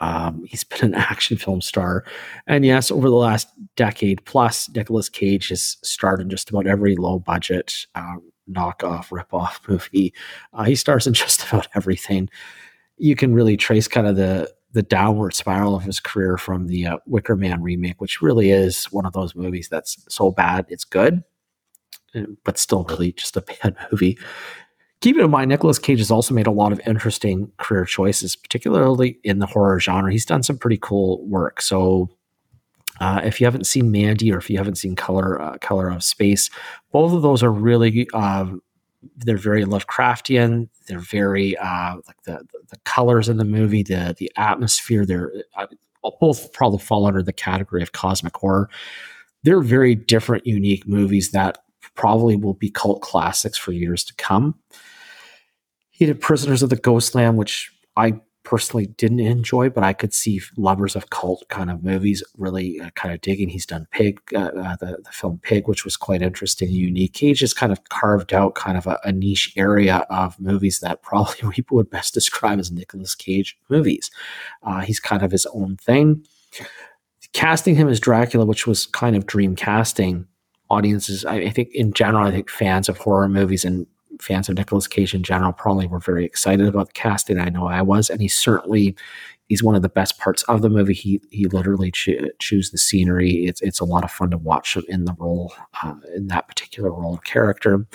Um, 0.00 0.44
he's 0.46 0.64
been 0.64 0.94
an 0.94 0.94
action 1.10 1.36
film 1.36 1.60
star. 1.60 2.04
And 2.46 2.64
yes, 2.64 2.90
over 2.90 3.08
the 3.08 3.16
last 3.16 3.48
decade 3.76 4.24
plus, 4.24 4.68
Nicolas 4.70 5.08
Cage 5.08 5.48
has 5.48 5.76
starred 5.82 6.20
in 6.20 6.30
just 6.30 6.50
about 6.50 6.66
every 6.66 6.96
low 6.96 7.18
budget 7.18 7.86
uh, 7.94 8.16
knockoff, 8.50 9.08
ripoff 9.08 9.58
movie. 9.68 10.14
Uh, 10.52 10.64
he 10.64 10.74
stars 10.74 11.06
in 11.06 11.14
just 11.14 11.46
about 11.46 11.68
everything. 11.74 12.28
You 12.96 13.16
can 13.16 13.34
really 13.34 13.56
trace 13.56 13.88
kind 13.88 14.06
of 14.06 14.16
the 14.16 14.52
the 14.74 14.82
downward 14.82 15.32
spiral 15.34 15.76
of 15.76 15.84
his 15.84 16.00
career 16.00 16.36
from 16.36 16.66
the 16.66 16.86
uh, 16.86 16.98
Wicker 17.06 17.36
Man 17.36 17.62
remake, 17.62 18.00
which 18.00 18.20
really 18.20 18.50
is 18.50 18.86
one 18.86 19.06
of 19.06 19.12
those 19.12 19.34
movies 19.34 19.68
that's 19.68 20.04
so 20.08 20.32
bad 20.32 20.66
it's 20.68 20.84
good, 20.84 21.22
but 22.44 22.58
still 22.58 22.84
really 22.84 23.12
just 23.12 23.36
a 23.36 23.40
bad 23.62 23.76
movie. 23.90 24.18
Keep 25.00 25.18
in 25.18 25.30
mind, 25.30 25.48
Nicolas 25.48 25.78
Cage 25.78 25.98
has 25.98 26.10
also 26.10 26.34
made 26.34 26.46
a 26.46 26.52
lot 26.52 26.72
of 26.72 26.80
interesting 26.86 27.52
career 27.58 27.84
choices, 27.84 28.34
particularly 28.34 29.18
in 29.22 29.38
the 29.38 29.46
horror 29.46 29.78
genre. 29.78 30.10
He's 30.10 30.26
done 30.26 30.42
some 30.42 30.58
pretty 30.58 30.78
cool 30.80 31.24
work. 31.28 31.62
So, 31.62 32.10
uh, 33.00 33.20
if 33.24 33.40
you 33.40 33.46
haven't 33.46 33.66
seen 33.66 33.90
Mandy 33.90 34.32
or 34.32 34.38
if 34.38 34.48
you 34.50 34.56
haven't 34.56 34.78
seen 34.78 34.96
Color 34.96 35.40
uh, 35.40 35.58
Color 35.58 35.90
of 35.90 36.02
Space, 36.02 36.50
both 36.90 37.12
of 37.12 37.22
those 37.22 37.42
are 37.42 37.52
really 37.52 38.08
um, 38.14 38.60
they're 39.16 39.36
very 39.36 39.64
Lovecraftian. 39.64 40.68
They're 40.86 40.98
very 40.98 41.56
uh, 41.56 41.96
like 42.06 42.22
the 42.24 42.46
the 42.68 42.78
colors 42.84 43.28
in 43.28 43.36
the 43.36 43.44
movie, 43.44 43.82
the 43.82 44.14
the 44.18 44.30
atmosphere. 44.36 45.04
They're 45.04 45.32
uh, 45.56 45.66
both 46.20 46.52
probably 46.52 46.78
fall 46.78 47.06
under 47.06 47.22
the 47.22 47.32
category 47.32 47.82
of 47.82 47.92
cosmic 47.92 48.36
horror. 48.36 48.68
They're 49.42 49.60
very 49.60 49.94
different, 49.94 50.46
unique 50.46 50.86
movies 50.86 51.30
that 51.32 51.58
probably 51.94 52.36
will 52.36 52.54
be 52.54 52.70
cult 52.70 53.02
classics 53.02 53.58
for 53.58 53.72
years 53.72 54.04
to 54.04 54.14
come. 54.14 54.58
He 55.90 56.06
did 56.06 56.20
Prisoners 56.20 56.62
of 56.62 56.70
the 56.70 56.76
Ghostland, 56.76 57.36
which 57.36 57.70
I 57.96 58.20
personally 58.44 58.86
didn't 58.86 59.20
enjoy, 59.20 59.70
but 59.70 59.82
I 59.82 59.92
could 59.92 60.12
see 60.12 60.40
lovers 60.56 60.94
of 60.94 61.10
cult 61.10 61.44
kind 61.48 61.70
of 61.70 61.82
movies 61.82 62.22
really 62.36 62.78
uh, 62.78 62.90
kind 62.90 63.14
of 63.14 63.20
digging. 63.22 63.48
He's 63.48 63.66
done 63.66 63.88
Pig, 63.90 64.20
uh, 64.34 64.38
uh, 64.38 64.76
the, 64.76 64.98
the 65.02 65.10
film 65.10 65.40
Pig, 65.42 65.66
which 65.66 65.84
was 65.84 65.96
quite 65.96 66.22
interesting 66.22 66.68
and 66.68 66.76
unique. 66.76 67.14
Cage 67.14 67.40
has 67.40 67.54
kind 67.54 67.72
of 67.72 67.82
carved 67.88 68.32
out 68.32 68.54
kind 68.54 68.76
of 68.76 68.86
a, 68.86 69.00
a, 69.04 69.12
niche 69.12 69.52
area 69.56 70.06
of 70.10 70.38
movies 70.38 70.80
that 70.80 71.02
probably 71.02 71.50
people 71.52 71.76
would 71.76 71.90
best 71.90 72.14
describe 72.14 72.58
as 72.58 72.70
Nicolas 72.70 73.14
Cage 73.14 73.58
movies. 73.68 74.10
Uh, 74.62 74.80
he's 74.80 75.00
kind 75.00 75.22
of 75.22 75.32
his 75.32 75.46
own 75.46 75.76
thing. 75.76 76.24
Casting 77.32 77.74
him 77.74 77.88
as 77.88 77.98
Dracula, 77.98 78.44
which 78.44 78.66
was 78.66 78.86
kind 78.86 79.16
of 79.16 79.26
dream 79.26 79.56
casting, 79.56 80.26
audiences, 80.70 81.24
I, 81.24 81.36
I 81.36 81.50
think 81.50 81.70
in 81.74 81.92
general, 81.92 82.26
I 82.26 82.30
think 82.30 82.50
fans 82.50 82.88
of 82.88 82.98
horror 82.98 83.28
movies 83.28 83.64
and 83.64 83.86
fans 84.20 84.48
of 84.48 84.56
Nicolas 84.56 84.86
Cage 84.86 85.14
in 85.14 85.22
general 85.22 85.52
probably 85.52 85.86
were 85.86 85.98
very 85.98 86.24
excited 86.24 86.66
about 86.66 86.88
the 86.88 86.92
casting. 86.92 87.38
I 87.38 87.48
know 87.48 87.66
I 87.66 87.82
was, 87.82 88.10
and 88.10 88.20
he 88.20 88.28
certainly 88.28 88.96
he's 89.48 89.62
one 89.62 89.74
of 89.74 89.82
the 89.82 89.88
best 89.88 90.18
parts 90.18 90.42
of 90.44 90.62
the 90.62 90.70
movie. 90.70 90.94
He 90.94 91.20
he 91.30 91.46
literally 91.46 91.90
chews 91.90 92.70
the 92.70 92.78
scenery. 92.78 93.46
It's 93.46 93.60
it's 93.62 93.80
a 93.80 93.84
lot 93.84 94.04
of 94.04 94.10
fun 94.10 94.30
to 94.30 94.38
watch 94.38 94.76
him 94.76 94.84
in 94.88 95.04
the 95.04 95.14
role 95.18 95.52
uh, 95.82 95.94
in 96.14 96.28
that 96.28 96.48
particular 96.48 96.90
role 96.90 97.14
of 97.14 97.24
character. 97.24 97.86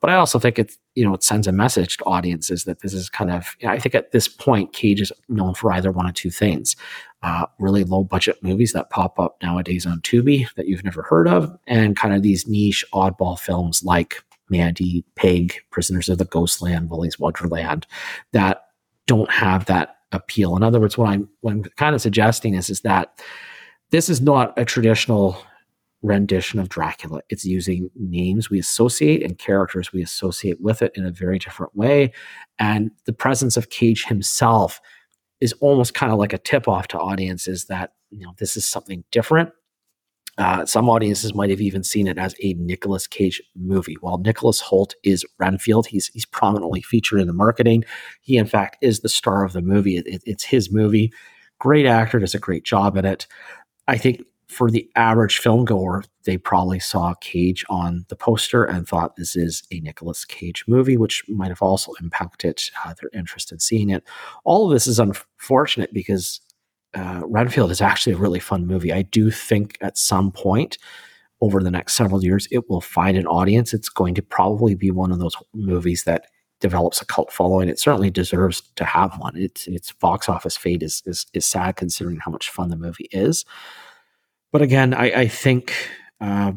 But 0.00 0.10
I 0.10 0.16
also 0.16 0.38
think 0.38 0.58
it's 0.58 0.78
you 0.94 1.04
know 1.04 1.14
it 1.14 1.22
sends 1.22 1.46
a 1.46 1.52
message 1.52 1.98
to 1.98 2.04
audiences 2.04 2.64
that 2.64 2.80
this 2.80 2.94
is 2.94 3.08
kind 3.08 3.30
of 3.30 3.56
you 3.60 3.68
know, 3.68 3.74
I 3.74 3.78
think 3.78 3.94
at 3.94 4.12
this 4.12 4.28
point 4.28 4.72
Cage 4.72 5.00
is 5.00 5.12
known 5.28 5.54
for 5.54 5.72
either 5.72 5.92
one 5.92 6.06
of 6.06 6.14
two 6.14 6.30
things. 6.30 6.76
Uh, 7.20 7.46
really 7.58 7.82
low 7.82 8.04
budget 8.04 8.40
movies 8.44 8.72
that 8.72 8.90
pop 8.90 9.18
up 9.18 9.36
nowadays 9.42 9.84
on 9.84 10.00
Tubi 10.02 10.46
that 10.54 10.68
you've 10.68 10.84
never 10.84 11.02
heard 11.02 11.26
of, 11.26 11.56
and 11.66 11.96
kind 11.96 12.14
of 12.14 12.22
these 12.22 12.46
niche 12.46 12.84
oddball 12.92 13.38
films 13.38 13.82
like 13.82 14.22
Mandy, 14.50 15.04
Pig, 15.16 15.54
Prisoners 15.70 16.08
of 16.08 16.18
the 16.18 16.24
Ghostland, 16.24 16.90
Willy's 16.90 17.18
Wonderland, 17.18 17.86
that 18.32 18.64
don't 19.06 19.30
have 19.30 19.66
that 19.66 19.96
appeal. 20.12 20.56
In 20.56 20.62
other 20.62 20.80
words, 20.80 20.96
what 20.96 21.08
I'm 21.08 21.28
what 21.40 21.52
I'm 21.52 21.64
kind 21.76 21.94
of 21.94 22.00
suggesting 22.00 22.54
is 22.54 22.70
is 22.70 22.80
that 22.82 23.20
this 23.90 24.08
is 24.08 24.20
not 24.20 24.58
a 24.58 24.64
traditional 24.64 25.42
rendition 26.02 26.60
of 26.60 26.68
Dracula. 26.68 27.20
It's 27.28 27.44
using 27.44 27.90
names 27.96 28.50
we 28.50 28.58
associate 28.58 29.22
and 29.22 29.38
characters 29.38 29.92
we 29.92 30.02
associate 30.02 30.60
with 30.60 30.80
it 30.82 30.92
in 30.94 31.04
a 31.04 31.10
very 31.10 31.38
different 31.38 31.74
way. 31.74 32.12
And 32.58 32.92
the 33.04 33.12
presence 33.12 33.56
of 33.56 33.70
Cage 33.70 34.04
himself 34.04 34.80
is 35.40 35.52
almost 35.54 35.94
kind 35.94 36.12
of 36.12 36.18
like 36.18 36.32
a 36.32 36.38
tip 36.38 36.68
off 36.68 36.88
to 36.88 36.98
audiences 36.98 37.66
that 37.66 37.92
you 38.10 38.24
know 38.24 38.34
this 38.38 38.56
is 38.56 38.64
something 38.64 39.04
different 39.10 39.50
uh, 40.38 40.64
some 40.64 40.88
audiences 40.88 41.34
might 41.34 41.50
have 41.50 41.60
even 41.60 41.82
seen 41.82 42.06
it 42.06 42.16
as 42.16 42.34
a 42.42 42.54
Nicolas 42.54 43.06
Cage 43.06 43.42
movie. 43.56 43.96
While 44.00 44.18
Nicholas 44.18 44.62
Hoult 44.62 44.94
is 45.02 45.26
Renfield, 45.38 45.86
he's 45.86 46.06
he's 46.08 46.26
prominently 46.26 46.80
featured 46.80 47.20
in 47.20 47.26
the 47.26 47.32
marketing. 47.32 47.84
He, 48.20 48.36
in 48.36 48.46
fact, 48.46 48.78
is 48.80 49.00
the 49.00 49.08
star 49.08 49.44
of 49.44 49.52
the 49.52 49.62
movie. 49.62 49.96
It, 49.96 50.22
it's 50.24 50.44
his 50.44 50.72
movie. 50.72 51.12
Great 51.58 51.86
actor, 51.86 52.20
does 52.20 52.34
a 52.34 52.38
great 52.38 52.64
job 52.64 52.96
in 52.96 53.04
it. 53.04 53.26
I 53.88 53.98
think 53.98 54.22
for 54.48 54.70
the 54.70 54.88
average 54.96 55.38
film 55.38 55.64
goer, 55.64 56.04
they 56.24 56.38
probably 56.38 56.78
saw 56.78 57.14
Cage 57.20 57.64
on 57.68 58.06
the 58.08 58.16
poster 58.16 58.64
and 58.64 58.86
thought 58.86 59.16
this 59.16 59.36
is 59.36 59.62
a 59.70 59.80
Nicolas 59.80 60.24
Cage 60.24 60.64
movie, 60.66 60.96
which 60.96 61.22
might 61.28 61.48
have 61.48 61.62
also 61.62 61.92
impacted 62.00 62.58
uh, 62.84 62.94
their 63.00 63.10
interest 63.12 63.52
in 63.52 63.58
seeing 63.58 63.90
it. 63.90 64.04
All 64.44 64.66
of 64.66 64.72
this 64.72 64.86
is 64.86 64.98
unfortunate 64.98 65.92
because 65.92 66.40
uh, 66.98 67.22
Renfield 67.26 67.70
is 67.70 67.80
actually 67.80 68.14
a 68.14 68.18
really 68.18 68.40
fun 68.40 68.66
movie. 68.66 68.92
I 68.92 69.02
do 69.02 69.30
think 69.30 69.78
at 69.80 69.96
some 69.96 70.32
point 70.32 70.78
over 71.40 71.62
the 71.62 71.70
next 71.70 71.94
several 71.94 72.24
years, 72.24 72.48
it 72.50 72.68
will 72.68 72.80
find 72.80 73.16
an 73.16 73.26
audience. 73.26 73.72
It's 73.72 73.88
going 73.88 74.14
to 74.16 74.22
probably 74.22 74.74
be 74.74 74.90
one 74.90 75.12
of 75.12 75.20
those 75.20 75.36
movies 75.54 76.04
that 76.04 76.26
develops 76.60 77.00
a 77.00 77.06
cult 77.06 77.32
following. 77.32 77.68
It 77.68 77.78
certainly 77.78 78.10
deserves 78.10 78.62
to 78.76 78.84
have 78.84 79.16
one. 79.18 79.36
Its 79.36 79.68
its 79.68 79.92
box 79.92 80.28
office 80.28 80.56
fate 80.56 80.82
is 80.82 81.02
is, 81.06 81.26
is 81.32 81.46
sad 81.46 81.76
considering 81.76 82.18
how 82.18 82.32
much 82.32 82.50
fun 82.50 82.70
the 82.70 82.76
movie 82.76 83.08
is. 83.12 83.44
But 84.50 84.62
again, 84.62 84.94
I, 84.94 85.04
I 85.12 85.28
think 85.28 85.72
uh, 86.20 86.52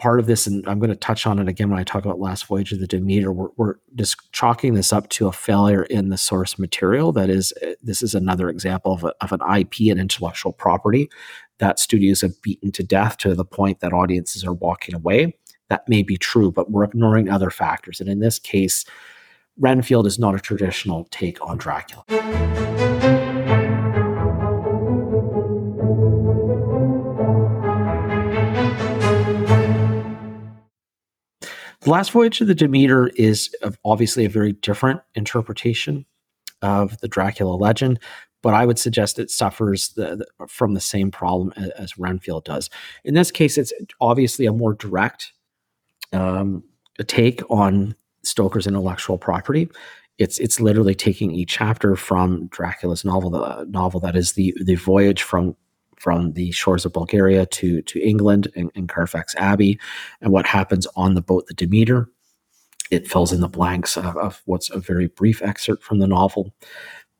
part 0.00 0.18
of 0.18 0.26
this, 0.26 0.46
and 0.46 0.66
I'm 0.66 0.78
going 0.78 0.90
to 0.90 0.96
touch 0.96 1.26
on 1.26 1.38
it 1.38 1.46
again 1.46 1.70
when 1.70 1.78
I 1.78 1.84
talk 1.84 2.04
about 2.04 2.18
Last 2.18 2.46
Voyage 2.46 2.72
of 2.72 2.80
the 2.80 2.86
Demeter, 2.86 3.30
we're, 3.32 3.50
we're 3.56 3.74
just 3.94 4.32
chalking 4.32 4.74
this 4.74 4.92
up 4.92 5.08
to 5.10 5.28
a 5.28 5.32
failure 5.32 5.84
in 5.84 6.08
the 6.08 6.16
source 6.16 6.58
material. 6.58 7.12
That 7.12 7.28
is, 7.28 7.52
this 7.82 8.02
is 8.02 8.14
another 8.14 8.48
example 8.48 8.94
of, 8.94 9.04
a, 9.04 9.14
of 9.20 9.32
an 9.32 9.40
IP 9.54 9.90
and 9.90 10.00
intellectual 10.00 10.52
property 10.52 11.10
that 11.58 11.78
studios 11.78 12.22
have 12.22 12.40
beaten 12.40 12.72
to 12.72 12.82
death 12.82 13.18
to 13.18 13.34
the 13.34 13.44
point 13.44 13.80
that 13.80 13.92
audiences 13.92 14.44
are 14.44 14.54
walking 14.54 14.94
away. 14.94 15.36
That 15.68 15.88
may 15.88 16.02
be 16.02 16.16
true, 16.16 16.50
but 16.50 16.70
we're 16.70 16.84
ignoring 16.84 17.28
other 17.28 17.50
factors. 17.50 18.00
And 18.00 18.08
in 18.08 18.20
this 18.20 18.38
case, 18.38 18.86
Renfield 19.58 20.06
is 20.06 20.18
not 20.18 20.34
a 20.34 20.40
traditional 20.40 21.04
take 21.10 21.38
on 21.46 21.58
Dracula. 21.58 23.29
The 31.82 31.90
Last 31.90 32.12
Voyage 32.12 32.40
of 32.40 32.46
the 32.46 32.54
Demeter 32.54 33.08
is 33.16 33.54
obviously 33.84 34.24
a 34.26 34.30
very 34.30 34.52
different 34.52 35.00
interpretation 35.14 36.04
of 36.60 36.98
the 37.00 37.08
Dracula 37.08 37.54
legend, 37.54 37.98
but 38.42 38.52
I 38.52 38.66
would 38.66 38.78
suggest 38.78 39.18
it 39.18 39.30
suffers 39.30 39.90
the, 39.90 40.16
the, 40.16 40.46
from 40.46 40.74
the 40.74 40.80
same 40.80 41.10
problem 41.10 41.52
as, 41.56 41.70
as, 41.70 41.98
Renfield 41.98 42.44
does. 42.44 42.68
In 43.04 43.14
this 43.14 43.30
case, 43.30 43.56
it's 43.56 43.72
obviously 43.98 44.44
a 44.44 44.52
more 44.52 44.74
direct 44.74 45.32
um, 46.12 46.62
take 47.06 47.42
on 47.50 47.94
Stoker's 48.22 48.66
intellectual 48.66 49.16
property. 49.16 49.70
It's 50.18 50.38
it's 50.38 50.60
literally 50.60 50.94
taking 50.94 51.34
a 51.36 51.46
chapter 51.46 51.96
from 51.96 52.48
Dracula's 52.48 53.06
novel, 53.06 53.30
the 53.30 53.64
novel 53.70 54.00
that 54.00 54.16
is 54.16 54.32
the 54.32 54.54
the 54.62 54.74
voyage 54.74 55.22
from 55.22 55.56
from 56.00 56.32
the 56.32 56.50
shores 56.50 56.84
of 56.84 56.92
Bulgaria 56.94 57.46
to 57.46 57.82
to 57.82 58.00
England 58.00 58.48
and, 58.56 58.88
Carfax 58.88 59.34
Abbey, 59.36 59.78
and 60.20 60.32
what 60.32 60.46
happens 60.46 60.86
on 60.96 61.14
the 61.14 61.22
boat, 61.22 61.46
the 61.46 61.54
Demeter. 61.54 62.08
It 62.90 63.06
fills 63.06 63.32
in 63.32 63.40
the 63.40 63.48
blanks 63.48 63.96
of, 63.96 64.16
of 64.16 64.42
what's 64.46 64.70
a 64.70 64.80
very 64.80 65.06
brief 65.06 65.42
excerpt 65.42 65.84
from 65.84 66.00
the 66.00 66.08
novel. 66.08 66.52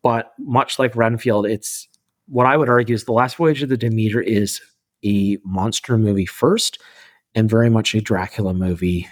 But 0.03 0.33
much 0.39 0.79
like 0.79 0.97
Renfield, 0.97 1.47
it's 1.47 1.89
what 2.27 2.47
I 2.47 2.57
would 2.57 2.69
argue 2.69 2.95
is 2.95 3.05
the 3.05 3.13
last 3.13 3.37
voyage 3.37 3.63
of 3.63 3.69
the 3.69 3.77
Demeter 3.77 4.21
is 4.21 4.61
a 5.05 5.39
monster 5.45 5.97
movie 5.99 6.27
first, 6.27 6.81
and 7.35 7.49
very 7.49 7.71
much 7.71 7.95
a 7.95 8.01
Dracula 8.01 8.55
movie 8.55 9.07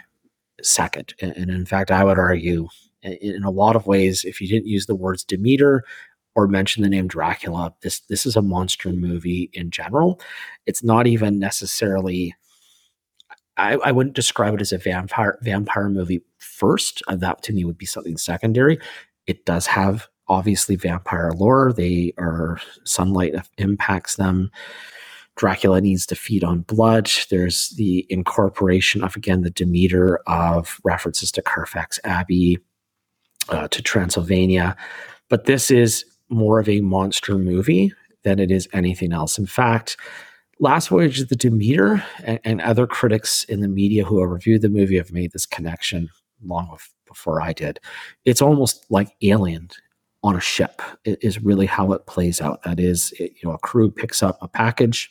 second. 0.63 1.15
And 1.21 1.51
in 1.51 1.67
fact, 1.67 1.91
I 1.91 2.03
would 2.03 2.19
argue 2.19 2.69
in 3.03 3.45
a 3.45 3.51
lot 3.51 3.77
of 3.77 3.87
ways, 3.87 4.25
if 4.25 4.41
you 4.41 4.49
didn't 4.49 4.67
use 4.67 4.87
the 4.87 4.95
words 4.95 5.23
Demeter 5.23 5.85
or 6.39 6.47
mention 6.47 6.85
the 6.85 6.89
name 6.89 7.09
Dracula. 7.09 7.75
This 7.83 7.99
this 8.03 8.25
is 8.25 8.37
a 8.37 8.43
monster 8.43 8.91
movie 8.91 9.51
in 9.55 9.73
general. 9.73 10.21
It's 10.67 10.85
not 10.85 11.09
even 11.09 11.41
necessarily. 11.41 12.33
I, 13.57 13.75
I 13.75 13.91
wouldn't 13.91 14.15
describe 14.15 14.55
it 14.55 14.61
as 14.61 14.73
a 14.73 14.79
vampire 14.79 15.37
vampire 15.43 15.89
movie 15.89 16.23
first. 16.39 17.03
Uh, 17.09 17.17
that 17.17 17.43
to 17.43 17.53
me 17.53 17.65
would 17.65 17.77
be 17.77 17.87
something 17.87 18.17
secondary. 18.17 18.79
It 19.27 19.47
does 19.47 19.67
have 19.67 20.07
obviously 20.29 20.77
vampire 20.77 21.33
lore. 21.33 21.73
They 21.73 22.13
are 22.19 22.61
sunlight 22.85 23.35
impacts 23.57 24.15
them. 24.15 24.53
Dracula 25.35 25.81
needs 25.81 26.07
to 26.07 26.15
feed 26.15 26.45
on 26.45 26.61
blood. 26.61 27.11
There's 27.31 27.71
the 27.71 28.07
incorporation 28.09 29.03
of 29.03 29.17
again 29.17 29.43
the 29.43 29.51
Demeter 29.51 30.21
of 30.29 30.79
references 30.85 31.33
to 31.33 31.43
Carfax 31.43 31.99
Abbey, 32.05 32.59
uh, 33.49 33.67
to 33.67 33.83
Transylvania, 33.83 34.77
but 35.29 35.47
this 35.47 35.73
is 35.73 36.05
more 36.29 36.59
of 36.59 36.69
a 36.69 36.81
monster 36.81 37.39
movie 37.39 37.93
than 38.25 38.39
it 38.39 38.51
is 38.51 38.69
anything 38.73 39.13
else. 39.13 39.39
In 39.39 39.47
fact, 39.47 39.97
Last 40.61 40.89
Voyage 40.89 41.21
of 41.21 41.29
the 41.29 41.37
Demeter 41.37 42.05
and, 42.25 42.41
and 42.45 42.61
other 42.61 42.87
critics 42.87 43.45
in 43.45 43.61
the 43.61 43.69
media 43.69 44.05
who 44.05 44.21
have 44.21 44.31
reviewed 44.31 44.63
the 44.63 44.69
movie 44.69 44.97
have 44.97 45.13
made 45.13 45.33
this 45.33 45.47
connection 45.47 46.09
long 46.45 46.77
before 47.07 47.41
I 47.41 47.53
did. 47.53 47.81
It's 48.25 48.43
almost 48.43 48.85
like 48.91 49.15
Alien 49.23 49.71
on 50.23 50.37
a 50.37 50.41
ship 50.41 50.83
is 51.05 51.43
really 51.43 51.67
how 51.67 51.93
it 51.93 52.07
plays 52.07 52.41
out. 52.41 52.63
That 52.65 52.81
is, 52.81 53.13
it, 53.19 53.33
you 53.41 53.49
know, 53.49 53.55
a 53.55 53.59
crew 53.59 53.91
picks 53.91 54.23
up 54.23 54.37
a 54.43 54.49
package 54.49 55.11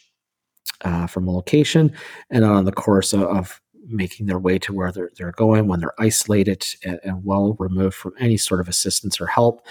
uh, 0.83 1.07
from 1.07 1.27
a 1.27 1.31
location, 1.31 1.91
and 2.29 2.43
on 2.43 2.65
the 2.65 2.71
course 2.71 3.13
of, 3.13 3.21
of, 3.23 3.61
making 3.89 4.25
their 4.25 4.37
way 4.37 4.59
to 4.59 4.73
where 4.73 4.91
they're, 4.91 5.11
they're 5.17 5.31
going, 5.31 5.65
when 5.67 5.79
they're 5.79 5.93
isolated 5.97 6.65
and, 6.83 6.99
and 7.05 7.23
well 7.23 7.55
removed 7.57 7.95
from 7.95 8.13
any 8.19 8.35
sort 8.35 8.59
of 8.59 8.67
assistance 8.67 9.21
or 9.21 9.27
help, 9.27 9.65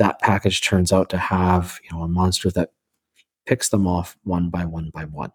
that 0.00 0.18
package 0.18 0.62
turns 0.62 0.92
out 0.92 1.10
to 1.10 1.18
have 1.18 1.78
you 1.84 1.96
know 1.96 2.02
a 2.02 2.08
monster 2.08 2.50
that 2.50 2.72
picks 3.46 3.68
them 3.68 3.86
off 3.86 4.16
one 4.24 4.50
by 4.50 4.64
one 4.64 4.90
by 4.92 5.04
one. 5.04 5.30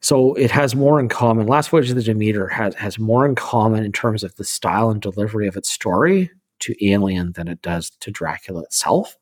So 0.00 0.32
it 0.34 0.50
has 0.50 0.74
more 0.74 0.98
in 0.98 1.08
common. 1.08 1.46
Last 1.46 1.68
Voyage 1.68 1.90
of 1.90 1.96
the 1.96 2.02
Demeter 2.02 2.48
has 2.48 2.74
has 2.76 2.98
more 2.98 3.26
in 3.26 3.34
common 3.34 3.84
in 3.84 3.92
terms 3.92 4.24
of 4.24 4.34
the 4.36 4.44
style 4.44 4.90
and 4.90 5.02
delivery 5.02 5.46
of 5.46 5.56
its 5.56 5.70
story 5.70 6.30
to 6.60 6.74
Alien 6.86 7.32
than 7.32 7.48
it 7.48 7.60
does 7.62 7.90
to 8.00 8.10
Dracula 8.10 8.62
itself. 8.62 9.16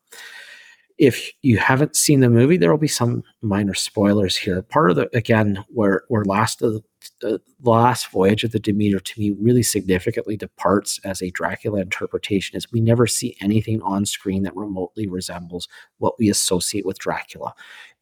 If 0.98 1.30
you 1.42 1.58
haven't 1.58 1.96
seen 1.96 2.20
the 2.20 2.28
movie, 2.28 2.56
there 2.56 2.70
will 2.70 2.78
be 2.78 2.88
some 2.88 3.22
minor 3.40 3.74
spoilers 3.74 4.36
here. 4.36 4.60
Part 4.62 4.90
of 4.90 4.96
the 4.96 5.08
again, 5.16 5.64
where 5.68 6.02
where 6.08 6.24
last 6.24 6.60
of 6.60 6.84
the, 7.20 7.40
last 7.62 8.08
voyage 8.08 8.44
of 8.44 8.52
the 8.52 8.60
Demeter 8.60 9.00
to 9.00 9.20
me 9.20 9.34
really 9.40 9.64
significantly 9.64 10.36
departs 10.36 11.00
as 11.04 11.20
a 11.20 11.30
Dracula 11.30 11.80
interpretation 11.80 12.56
is 12.56 12.70
we 12.70 12.80
never 12.80 13.06
see 13.06 13.36
anything 13.40 13.82
on 13.82 14.06
screen 14.06 14.44
that 14.44 14.54
remotely 14.54 15.08
resembles 15.08 15.68
what 15.98 16.18
we 16.18 16.30
associate 16.30 16.86
with 16.86 16.98
Dracula 16.98 17.54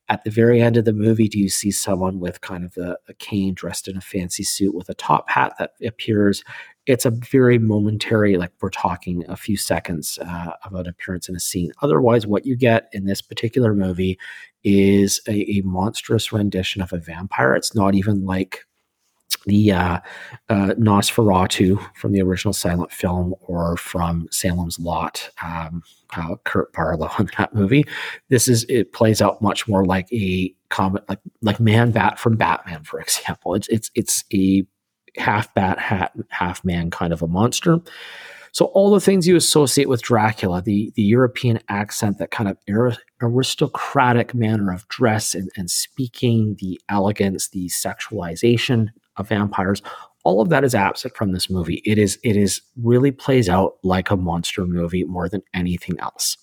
at 0.08 0.22
the 0.24 0.30
very 0.30 0.62
end 0.62 0.76
of 0.76 0.84
the 0.84 0.92
movie, 0.92 1.28
do 1.28 1.38
you 1.38 1.48
see 1.48 1.70
someone 1.70 2.20
with 2.20 2.40
kind 2.40 2.64
of 2.64 2.76
a, 2.76 2.96
a, 3.08 3.14
cane 3.14 3.54
dressed 3.54 3.88
in 3.88 3.96
a 3.96 4.00
fancy 4.00 4.44
suit 4.44 4.74
with 4.74 4.88
a 4.88 4.94
top 4.94 5.28
hat 5.28 5.54
that 5.58 5.72
appears? 5.84 6.44
It's 6.86 7.04
a 7.04 7.10
very 7.10 7.58
momentary, 7.58 8.36
like 8.36 8.52
we're 8.60 8.70
talking 8.70 9.24
a 9.28 9.36
few 9.36 9.56
seconds 9.56 10.18
uh, 10.22 10.52
of 10.64 10.74
an 10.74 10.86
appearance 10.86 11.28
in 11.28 11.34
a 11.34 11.40
scene. 11.40 11.72
Otherwise, 11.82 12.26
what 12.26 12.46
you 12.46 12.56
get 12.56 12.88
in 12.92 13.06
this 13.06 13.20
particular 13.20 13.74
movie 13.74 14.18
is 14.62 15.20
a, 15.26 15.58
a 15.58 15.62
monstrous 15.64 16.32
rendition 16.32 16.82
of 16.82 16.92
a 16.92 16.98
vampire. 16.98 17.54
It's 17.54 17.74
not 17.74 17.96
even 17.96 18.24
like 18.24 18.64
the 19.46 19.72
uh, 19.72 20.00
uh, 20.48 20.74
Nosferatu 20.78 21.80
from 21.94 22.12
the 22.12 22.20
original 22.20 22.52
silent 22.52 22.92
film 22.92 23.34
or 23.42 23.76
from 23.76 24.28
Salem's 24.30 24.78
Lot, 24.78 25.30
um, 25.42 25.82
uh, 26.16 26.34
Kurt 26.44 26.72
Barlow 26.72 27.10
in 27.18 27.30
that 27.38 27.54
movie. 27.54 27.84
This 28.28 28.48
is 28.48 28.66
it 28.68 28.92
plays 28.92 29.22
out 29.22 29.40
much 29.40 29.66
more 29.68 29.84
like 29.84 30.12
a 30.12 30.52
comic, 30.68 31.04
like 31.08 31.20
like 31.42 31.60
Man 31.60 31.92
Bat 31.92 32.18
from 32.18 32.36
Batman, 32.36 32.82
for 32.84 33.00
example. 33.00 33.54
It's 33.54 33.68
it's 33.68 33.90
it's 33.94 34.24
a 34.34 34.66
half 35.16 35.52
bat, 35.54 35.78
half 35.78 36.10
half 36.28 36.64
man 36.64 36.90
kind 36.90 37.12
of 37.12 37.22
a 37.22 37.28
monster. 37.28 37.80
So 38.52 38.66
all 38.66 38.90
the 38.90 39.00
things 39.00 39.28
you 39.28 39.36
associate 39.36 39.88
with 39.88 40.02
Dracula, 40.02 40.62
the 40.62 40.90
the 40.96 41.02
European 41.02 41.60
accent, 41.68 42.18
that 42.18 42.30
kind 42.30 42.48
of 42.48 42.56
aristocratic 43.22 44.34
manner 44.34 44.72
of 44.72 44.88
dress 44.88 45.34
and, 45.34 45.50
and 45.56 45.70
speaking, 45.70 46.56
the 46.58 46.80
elegance, 46.88 47.48
the 47.48 47.68
sexualization 47.68 48.88
of 49.16 49.28
vampires, 49.28 49.82
all 50.24 50.40
of 50.40 50.48
that 50.48 50.64
is 50.64 50.74
absent 50.74 51.16
from 51.16 51.32
this 51.32 51.48
movie. 51.48 51.82
It 51.84 51.98
is 51.98 52.18
it 52.22 52.36
is 52.36 52.60
really 52.82 53.10
plays 53.10 53.48
out 53.48 53.74
like 53.82 54.10
a 54.10 54.16
monster 54.16 54.66
movie 54.66 55.04
more 55.04 55.28
than 55.28 55.42
anything 55.54 55.98
else. 56.00 56.36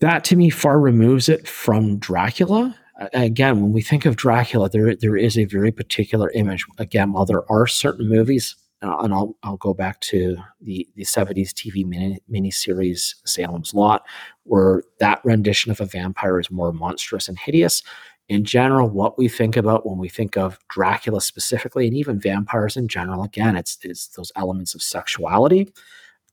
That 0.00 0.24
to 0.24 0.36
me 0.36 0.50
far 0.50 0.80
removes 0.80 1.28
it 1.28 1.46
from 1.46 1.98
Dracula. 1.98 2.76
Again, 3.12 3.60
when 3.60 3.72
we 3.72 3.82
think 3.82 4.04
of 4.04 4.16
Dracula, 4.16 4.68
there 4.68 4.94
there 4.94 5.16
is 5.16 5.38
a 5.38 5.44
very 5.44 5.72
particular 5.72 6.30
image. 6.34 6.64
Again, 6.78 7.12
while 7.12 7.26
there 7.26 7.50
are 7.50 7.66
certain 7.66 8.08
movies 8.08 8.56
uh, 8.84 8.98
and 9.00 9.14
I'll 9.14 9.36
I'll 9.42 9.56
go 9.56 9.72
back 9.72 10.00
to 10.00 10.36
the 10.60 10.86
the 10.94 11.04
70s 11.04 11.52
TV 11.52 11.86
mini 11.86 12.20
miniseries 12.30 13.14
Salem's 13.24 13.72
Lot, 13.72 14.04
where 14.42 14.82
that 15.00 15.20
rendition 15.24 15.70
of 15.72 15.80
a 15.80 15.86
vampire 15.86 16.38
is 16.38 16.50
more 16.50 16.72
monstrous 16.72 17.28
and 17.28 17.38
hideous. 17.38 17.82
In 18.28 18.44
general, 18.44 18.88
what 18.88 19.18
we 19.18 19.28
think 19.28 19.56
about 19.56 19.86
when 19.86 19.98
we 19.98 20.08
think 20.08 20.36
of 20.36 20.58
Dracula 20.68 21.20
specifically, 21.20 21.86
and 21.86 21.96
even 21.96 22.18
vampires 22.18 22.76
in 22.76 22.88
general, 22.88 23.22
again, 23.22 23.56
it's, 23.56 23.78
it's 23.82 24.08
those 24.08 24.32
elements 24.34 24.74
of 24.74 24.82
sexuality, 24.82 25.72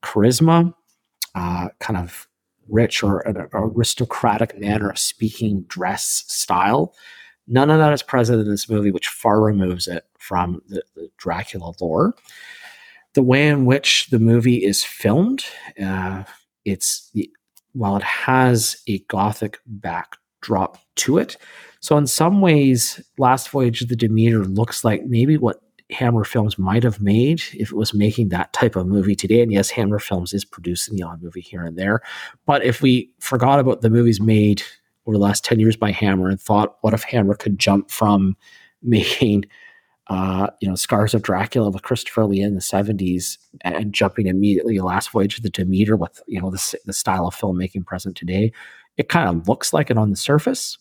charisma, 0.01 0.73
uh, 1.35 1.67
kind 1.79 1.97
of 1.97 2.27
rich 2.69 3.03
or 3.03 3.23
aristocratic 3.53 4.57
manner 4.59 4.89
of 4.89 4.99
speaking, 4.99 5.63
dress, 5.63 6.23
style. 6.27 6.95
None 7.47 7.69
of 7.69 7.79
that 7.79 7.91
is 7.91 8.03
present 8.03 8.39
in 8.39 8.49
this 8.49 8.69
movie, 8.69 8.91
which 8.91 9.09
far 9.09 9.41
removes 9.41 9.87
it 9.87 10.05
from 10.17 10.61
the, 10.67 10.83
the 10.95 11.09
Dracula 11.17 11.73
lore. 11.81 12.13
The 13.13 13.23
way 13.23 13.49
in 13.49 13.65
which 13.65 14.07
the 14.09 14.19
movie 14.19 14.63
is 14.63 14.85
filmed, 14.85 15.43
uh, 15.81 16.23
it's 16.63 17.11
while 17.73 17.97
it 17.97 18.03
has 18.03 18.81
a 18.87 18.99
gothic 18.99 19.59
backdrop 19.65 20.77
to 20.95 21.17
it. 21.17 21.35
So 21.81 21.97
in 21.97 22.07
some 22.07 22.41
ways, 22.41 23.01
Last 23.17 23.49
Voyage 23.49 23.81
of 23.81 23.89
the 23.89 23.95
Demeter 23.95 24.45
looks 24.45 24.83
like 24.83 25.03
maybe 25.05 25.37
what 25.37 25.61
Hammer 25.91 26.23
Films 26.23 26.57
might 26.57 26.83
have 26.83 27.01
made 27.01 27.41
if 27.53 27.71
it 27.71 27.75
was 27.75 27.93
making 27.93 28.29
that 28.29 28.53
type 28.53 28.75
of 28.75 28.87
movie 28.87 29.15
today. 29.15 29.41
And 29.41 29.51
yes, 29.51 29.69
Hammer 29.71 29.99
Films 29.99 30.33
is 30.33 30.45
producing 30.45 30.95
the 30.95 31.03
odd 31.03 31.21
movie 31.21 31.41
here 31.41 31.65
and 31.65 31.77
there. 31.77 32.01
But 32.45 32.63
if 32.63 32.81
we 32.81 33.11
forgot 33.19 33.59
about 33.59 33.81
the 33.81 33.89
movies 33.89 34.21
made 34.21 34.61
over 35.05 35.17
the 35.17 35.23
last 35.23 35.43
10 35.43 35.59
years 35.59 35.75
by 35.75 35.91
Hammer 35.91 36.29
and 36.29 36.39
thought, 36.39 36.77
what 36.81 36.93
if 36.93 37.03
Hammer 37.03 37.35
could 37.35 37.59
jump 37.59 37.91
from 37.91 38.37
making, 38.83 39.45
uh, 40.07 40.47
you 40.61 40.67
know, 40.69 40.75
Scars 40.75 41.13
of 41.13 41.23
Dracula 41.23 41.69
with 41.69 41.83
Christopher 41.83 42.25
Lee 42.25 42.41
in 42.41 42.55
the 42.55 42.61
70s 42.61 43.37
and 43.61 43.93
jumping 43.93 44.27
immediately 44.27 44.79
Last 44.79 45.11
Voyage 45.11 45.37
of 45.37 45.43
the 45.43 45.49
Demeter 45.49 45.95
with, 45.95 46.21
you 46.27 46.41
know, 46.41 46.51
the, 46.51 46.77
the 46.85 46.93
style 46.93 47.27
of 47.27 47.35
filmmaking 47.35 47.85
present 47.85 48.15
today? 48.15 48.51
It 48.97 49.09
kind 49.09 49.29
of 49.29 49.47
looks 49.47 49.73
like 49.73 49.89
it 49.89 49.97
on 49.97 50.09
the 50.09 50.15
surface, 50.15 50.77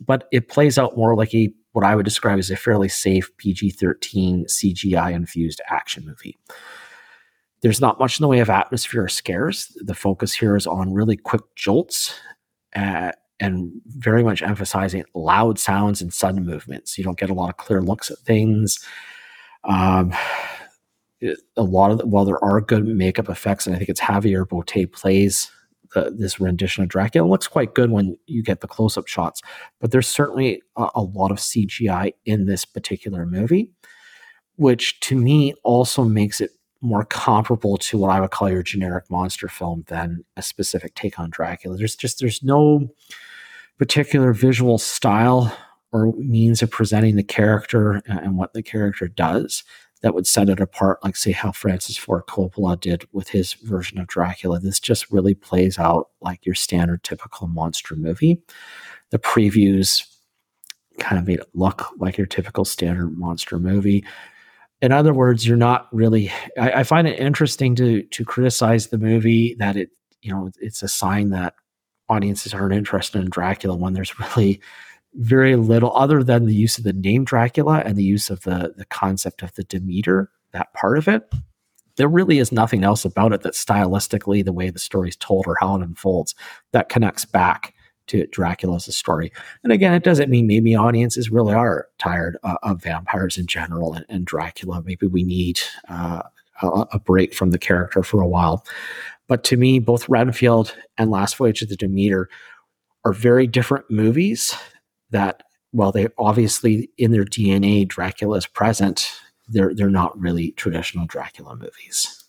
but 0.00 0.28
it 0.32 0.48
plays 0.48 0.78
out 0.78 0.96
more 0.96 1.14
like 1.14 1.34
a 1.34 1.52
what 1.72 1.84
I 1.84 1.94
would 1.94 2.04
describe 2.04 2.38
as 2.38 2.50
a 2.50 2.56
fairly 2.56 2.88
safe 2.88 3.30
PG-13 3.36 4.46
CGI 4.46 5.12
infused 5.12 5.60
action 5.68 6.06
movie. 6.06 6.38
There's 7.60 7.82
not 7.82 7.98
much 7.98 8.18
in 8.18 8.24
the 8.24 8.28
way 8.28 8.38
of 8.38 8.48
atmosphere 8.48 9.04
or 9.04 9.08
scares. 9.08 9.76
The 9.82 9.94
focus 9.94 10.32
here 10.32 10.56
is 10.56 10.66
on 10.66 10.94
really 10.94 11.18
quick 11.18 11.42
jolts 11.54 12.14
uh, 12.74 13.12
and 13.40 13.72
very 13.86 14.24
much 14.24 14.40
emphasizing 14.40 15.04
loud 15.14 15.58
sounds 15.58 16.00
and 16.00 16.14
sudden 16.14 16.46
movements. 16.46 16.96
You 16.96 17.04
don't 17.04 17.18
get 17.18 17.28
a 17.28 17.34
lot 17.34 17.50
of 17.50 17.58
clear 17.58 17.82
looks 17.82 18.10
at 18.10 18.18
things. 18.20 18.78
Um, 19.64 20.14
a 21.56 21.62
lot 21.62 21.90
of 21.90 21.98
the, 21.98 22.06
while 22.06 22.24
there 22.24 22.42
are 22.42 22.60
good 22.60 22.86
makeup 22.86 23.28
effects, 23.28 23.66
and 23.66 23.74
I 23.74 23.78
think 23.78 23.90
it's 23.90 24.00
Javier 24.00 24.46
Botet 24.46 24.92
plays 24.92 25.50
the, 25.96 26.10
this 26.10 26.38
rendition 26.38 26.82
of 26.82 26.90
Dracula. 26.90 27.26
It 27.26 27.30
looks 27.30 27.48
quite 27.48 27.74
good 27.74 27.90
when 27.90 28.16
you 28.26 28.42
get 28.42 28.60
the 28.60 28.68
close 28.68 28.98
up 28.98 29.08
shots, 29.08 29.40
but 29.80 29.90
there's 29.90 30.06
certainly 30.06 30.62
a, 30.76 30.88
a 30.94 31.00
lot 31.00 31.30
of 31.30 31.38
CGI 31.38 32.12
in 32.26 32.44
this 32.44 32.66
particular 32.66 33.24
movie, 33.24 33.72
which 34.56 35.00
to 35.00 35.16
me 35.16 35.54
also 35.64 36.04
makes 36.04 36.40
it 36.40 36.50
more 36.82 37.06
comparable 37.06 37.78
to 37.78 37.96
what 37.96 38.10
I 38.10 38.20
would 38.20 38.30
call 38.30 38.50
your 38.50 38.62
generic 38.62 39.10
monster 39.10 39.48
film 39.48 39.84
than 39.88 40.24
a 40.36 40.42
specific 40.42 40.94
take 40.94 41.18
on 41.18 41.30
Dracula. 41.30 41.78
There's 41.78 41.96
just 41.96 42.20
there's 42.20 42.42
no 42.42 42.88
particular 43.78 44.34
visual 44.34 44.76
style 44.76 45.56
or 45.92 46.12
means 46.18 46.60
of 46.60 46.70
presenting 46.70 47.16
the 47.16 47.22
character 47.22 48.02
and 48.06 48.36
what 48.36 48.52
the 48.52 48.62
character 48.62 49.08
does 49.08 49.64
that 50.06 50.14
would 50.14 50.26
set 50.28 50.48
it 50.48 50.60
apart, 50.60 51.02
like 51.02 51.16
say 51.16 51.32
how 51.32 51.50
Francis 51.50 51.96
Ford 51.96 52.22
Coppola 52.28 52.78
did 52.78 53.08
with 53.10 53.28
his 53.28 53.54
version 53.54 53.98
of 53.98 54.06
Dracula. 54.06 54.60
This 54.60 54.78
just 54.78 55.10
really 55.10 55.34
plays 55.34 55.80
out 55.80 56.10
like 56.20 56.46
your 56.46 56.54
standard 56.54 57.02
typical 57.02 57.48
monster 57.48 57.96
movie. 57.96 58.40
The 59.10 59.18
previews 59.18 60.06
kind 61.00 61.18
of 61.18 61.26
made 61.26 61.40
it 61.40 61.48
look 61.54 61.88
like 61.98 62.16
your 62.16 62.28
typical 62.28 62.64
standard 62.64 63.18
monster 63.18 63.58
movie. 63.58 64.04
In 64.80 64.92
other 64.92 65.12
words, 65.12 65.44
you're 65.44 65.56
not 65.56 65.88
really. 65.92 66.30
I, 66.56 66.70
I 66.70 66.82
find 66.84 67.08
it 67.08 67.18
interesting 67.18 67.74
to 67.74 68.04
to 68.04 68.24
criticize 68.24 68.86
the 68.86 68.98
movie 68.98 69.56
that 69.58 69.76
it 69.76 69.90
you 70.22 70.30
know 70.30 70.52
it's 70.60 70.84
a 70.84 70.88
sign 70.88 71.30
that 71.30 71.54
audiences 72.08 72.54
aren't 72.54 72.74
interested 72.74 73.20
in 73.20 73.28
Dracula 73.28 73.74
when 73.74 73.92
there's 73.92 74.16
really 74.36 74.60
very 75.16 75.56
little 75.56 75.94
other 75.96 76.22
than 76.22 76.46
the 76.46 76.54
use 76.54 76.78
of 76.78 76.84
the 76.84 76.92
name 76.92 77.24
Dracula 77.24 77.82
and 77.84 77.96
the 77.96 78.04
use 78.04 78.30
of 78.30 78.42
the 78.42 78.74
the 78.76 78.84
concept 78.86 79.42
of 79.42 79.54
the 79.54 79.64
Demeter, 79.64 80.30
that 80.52 80.72
part 80.74 80.98
of 80.98 81.08
it. 81.08 81.30
There 81.96 82.08
really 82.08 82.38
is 82.38 82.52
nothing 82.52 82.84
else 82.84 83.06
about 83.06 83.32
it 83.32 83.40
that 83.42 83.54
stylistically, 83.54 84.44
the 84.44 84.52
way 84.52 84.68
the 84.68 84.78
story 84.78 85.08
is 85.08 85.16
told 85.16 85.46
or 85.46 85.56
how 85.58 85.76
it 85.76 85.82
unfolds, 85.82 86.34
that 86.72 86.90
connects 86.90 87.24
back 87.24 87.74
to 88.08 88.26
Dracula 88.26 88.76
as 88.76 88.86
a 88.86 88.92
story. 88.92 89.32
And 89.64 89.72
again, 89.72 89.94
it 89.94 90.04
doesn't 90.04 90.30
mean 90.30 90.46
maybe 90.46 90.76
audiences 90.76 91.30
really 91.30 91.54
are 91.54 91.88
tired 91.98 92.36
uh, 92.42 92.56
of 92.62 92.82
vampires 92.82 93.38
in 93.38 93.46
general 93.46 93.94
and, 93.94 94.04
and 94.10 94.26
Dracula. 94.26 94.82
Maybe 94.84 95.06
we 95.06 95.24
need 95.24 95.60
uh, 95.88 96.22
a, 96.62 96.66
a 96.92 96.98
break 97.00 97.34
from 97.34 97.50
the 97.50 97.58
character 97.58 98.02
for 98.02 98.20
a 98.20 98.28
while. 98.28 98.64
But 99.26 99.42
to 99.44 99.56
me, 99.56 99.78
both 99.78 100.08
Renfield 100.08 100.76
and 100.98 101.10
Last 101.10 101.36
Voyage 101.36 101.62
of 101.62 101.70
the 101.70 101.76
Demeter 101.76 102.28
are 103.04 103.12
very 103.12 103.46
different 103.46 103.90
movies 103.90 104.54
that, 105.10 105.42
while 105.72 105.92
they 105.92 106.08
obviously 106.18 106.90
in 106.98 107.12
their 107.12 107.24
DNA, 107.24 107.86
Dracula 107.86 108.38
is 108.38 108.46
present, 108.46 109.12
they're, 109.48 109.74
they're 109.74 109.90
not 109.90 110.18
really 110.18 110.52
traditional 110.52 111.06
Dracula 111.06 111.56
movies. 111.56 112.24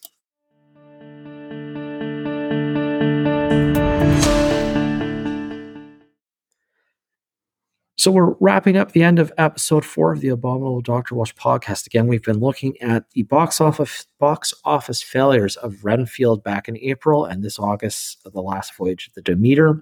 So 7.99 8.11
we're 8.11 8.35
wrapping 8.39 8.77
up 8.77 8.91
the 8.91 9.01
end 9.01 9.17
of 9.17 9.33
episode 9.39 9.83
four 9.83 10.13
of 10.13 10.21
the 10.21 10.29
Abominable 10.29 10.81
Doctor 10.81 11.15
Walsh 11.15 11.33
podcast. 11.33 11.87
Again, 11.87 12.05
we've 12.07 12.23
been 12.23 12.39
looking 12.39 12.79
at 12.79 13.09
the 13.11 13.23
box 13.23 13.59
office 13.59 14.05
box 14.19 14.53
office 14.63 15.01
failures 15.01 15.57
of 15.57 15.83
Renfield 15.83 16.43
back 16.43 16.69
in 16.69 16.77
April 16.77 17.25
and 17.25 17.43
this 17.43 17.57
August, 17.57 18.23
the 18.23 18.41
last 18.41 18.75
voyage 18.75 19.07
of 19.07 19.13
the 19.15 19.21
Demeter. 19.23 19.81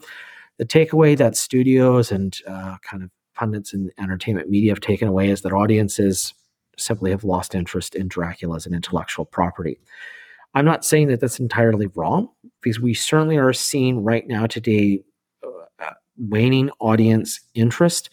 The 0.57 0.65
takeaway 0.65 1.17
that 1.17 1.35
studios 1.35 2.11
and 2.11 2.37
uh, 2.47 2.77
kind 2.81 3.03
of 3.03 3.09
pundits 3.35 3.73
and 3.73 3.91
entertainment 3.99 4.49
media 4.49 4.71
have 4.71 4.79
taken 4.79 5.07
away 5.07 5.29
is 5.29 5.41
that 5.41 5.51
audiences 5.51 6.33
simply 6.77 7.11
have 7.11 7.23
lost 7.23 7.55
interest 7.55 7.95
in 7.95 8.07
Dracula 8.07 8.55
as 8.55 8.65
an 8.65 8.73
intellectual 8.73 9.25
property. 9.25 9.79
I'm 10.53 10.65
not 10.65 10.85
saying 10.85 11.09
that 11.09 11.19
that's 11.19 11.39
entirely 11.39 11.87
wrong 11.87 12.29
because 12.61 12.79
we 12.79 12.93
certainly 12.93 13.37
are 13.37 13.53
seeing 13.53 14.03
right 14.03 14.25
now 14.27 14.45
today 14.45 15.03
waning 16.17 16.69
audience 16.79 17.41
interest 17.53 18.09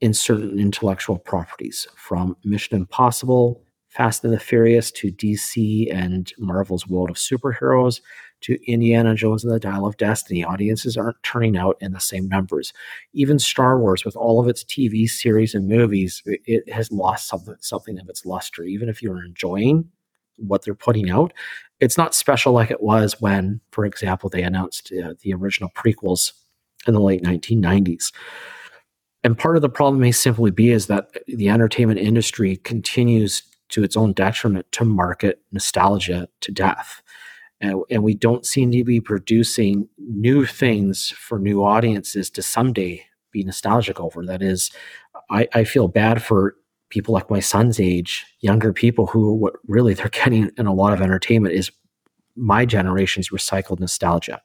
in 0.00 0.12
certain 0.12 0.58
intellectual 0.58 1.18
properties 1.18 1.86
from 1.96 2.36
Mission 2.44 2.76
Impossible, 2.76 3.62
Fast 3.88 4.24
and 4.24 4.32
the 4.32 4.38
Furious 4.40 4.90
to 4.92 5.10
DC 5.10 5.92
and 5.92 6.32
Marvel's 6.38 6.86
World 6.86 7.08
of 7.08 7.16
Superheroes 7.16 8.00
to 8.42 8.58
Indiana 8.70 9.14
Jones 9.14 9.44
and 9.44 9.52
the 9.52 9.60
Dial 9.60 9.86
of 9.86 9.96
Destiny. 9.96 10.44
Audiences 10.44 10.96
aren't 10.96 11.22
turning 11.22 11.56
out 11.56 11.76
in 11.80 11.92
the 11.92 12.00
same 12.00 12.28
numbers. 12.28 12.72
Even 13.12 13.38
Star 13.38 13.78
Wars, 13.78 14.04
with 14.04 14.16
all 14.16 14.40
of 14.40 14.48
its 14.48 14.64
TV 14.64 15.08
series 15.08 15.54
and 15.54 15.68
movies, 15.68 16.22
it 16.24 16.68
has 16.72 16.92
lost 16.92 17.28
something, 17.28 17.56
something 17.60 17.98
of 17.98 18.08
its 18.08 18.24
luster. 18.26 18.62
Even 18.62 18.88
if 18.88 19.02
you're 19.02 19.24
enjoying 19.24 19.88
what 20.36 20.64
they're 20.64 20.74
putting 20.74 21.10
out, 21.10 21.32
it's 21.80 21.98
not 21.98 22.14
special 22.14 22.52
like 22.52 22.70
it 22.70 22.82
was 22.82 23.20
when, 23.20 23.60
for 23.72 23.84
example, 23.84 24.28
they 24.28 24.42
announced 24.42 24.92
uh, 24.92 25.14
the 25.22 25.34
original 25.34 25.70
prequels 25.74 26.32
in 26.86 26.94
the 26.94 27.00
late 27.00 27.22
1990s. 27.22 28.12
And 29.24 29.36
part 29.36 29.56
of 29.56 29.62
the 29.62 29.68
problem 29.68 30.00
may 30.00 30.12
simply 30.12 30.50
be 30.50 30.70
is 30.70 30.86
that 30.86 31.08
the 31.26 31.48
entertainment 31.48 31.98
industry 31.98 32.58
continues 32.58 33.42
to 33.70 33.82
its 33.82 33.96
own 33.96 34.12
detriment 34.12 34.70
to 34.72 34.84
market 34.84 35.40
nostalgia 35.50 36.28
to 36.40 36.52
death. 36.52 37.02
And, 37.60 37.82
and 37.90 38.02
we 38.02 38.14
don't 38.14 38.44
seem 38.44 38.70
to 38.72 38.84
be 38.84 39.00
producing 39.00 39.88
new 39.98 40.44
things 40.44 41.10
for 41.10 41.38
new 41.38 41.64
audiences 41.64 42.30
to 42.30 42.42
someday 42.42 43.04
be 43.32 43.42
nostalgic 43.42 43.98
over. 43.98 44.24
That 44.24 44.42
is, 44.42 44.70
I, 45.30 45.48
I 45.54 45.64
feel 45.64 45.88
bad 45.88 46.22
for 46.22 46.56
people 46.90 47.14
like 47.14 47.30
my 47.30 47.40
son's 47.40 47.80
age, 47.80 48.24
younger 48.40 48.72
people 48.72 49.06
who 49.06 49.34
what 49.34 49.54
really 49.66 49.94
they're 49.94 50.08
getting 50.08 50.50
in 50.56 50.66
a 50.66 50.74
lot 50.74 50.92
of 50.92 51.00
entertainment 51.00 51.54
is 51.54 51.70
my 52.36 52.66
generation's 52.66 53.30
recycled 53.30 53.80
nostalgia. 53.80 54.40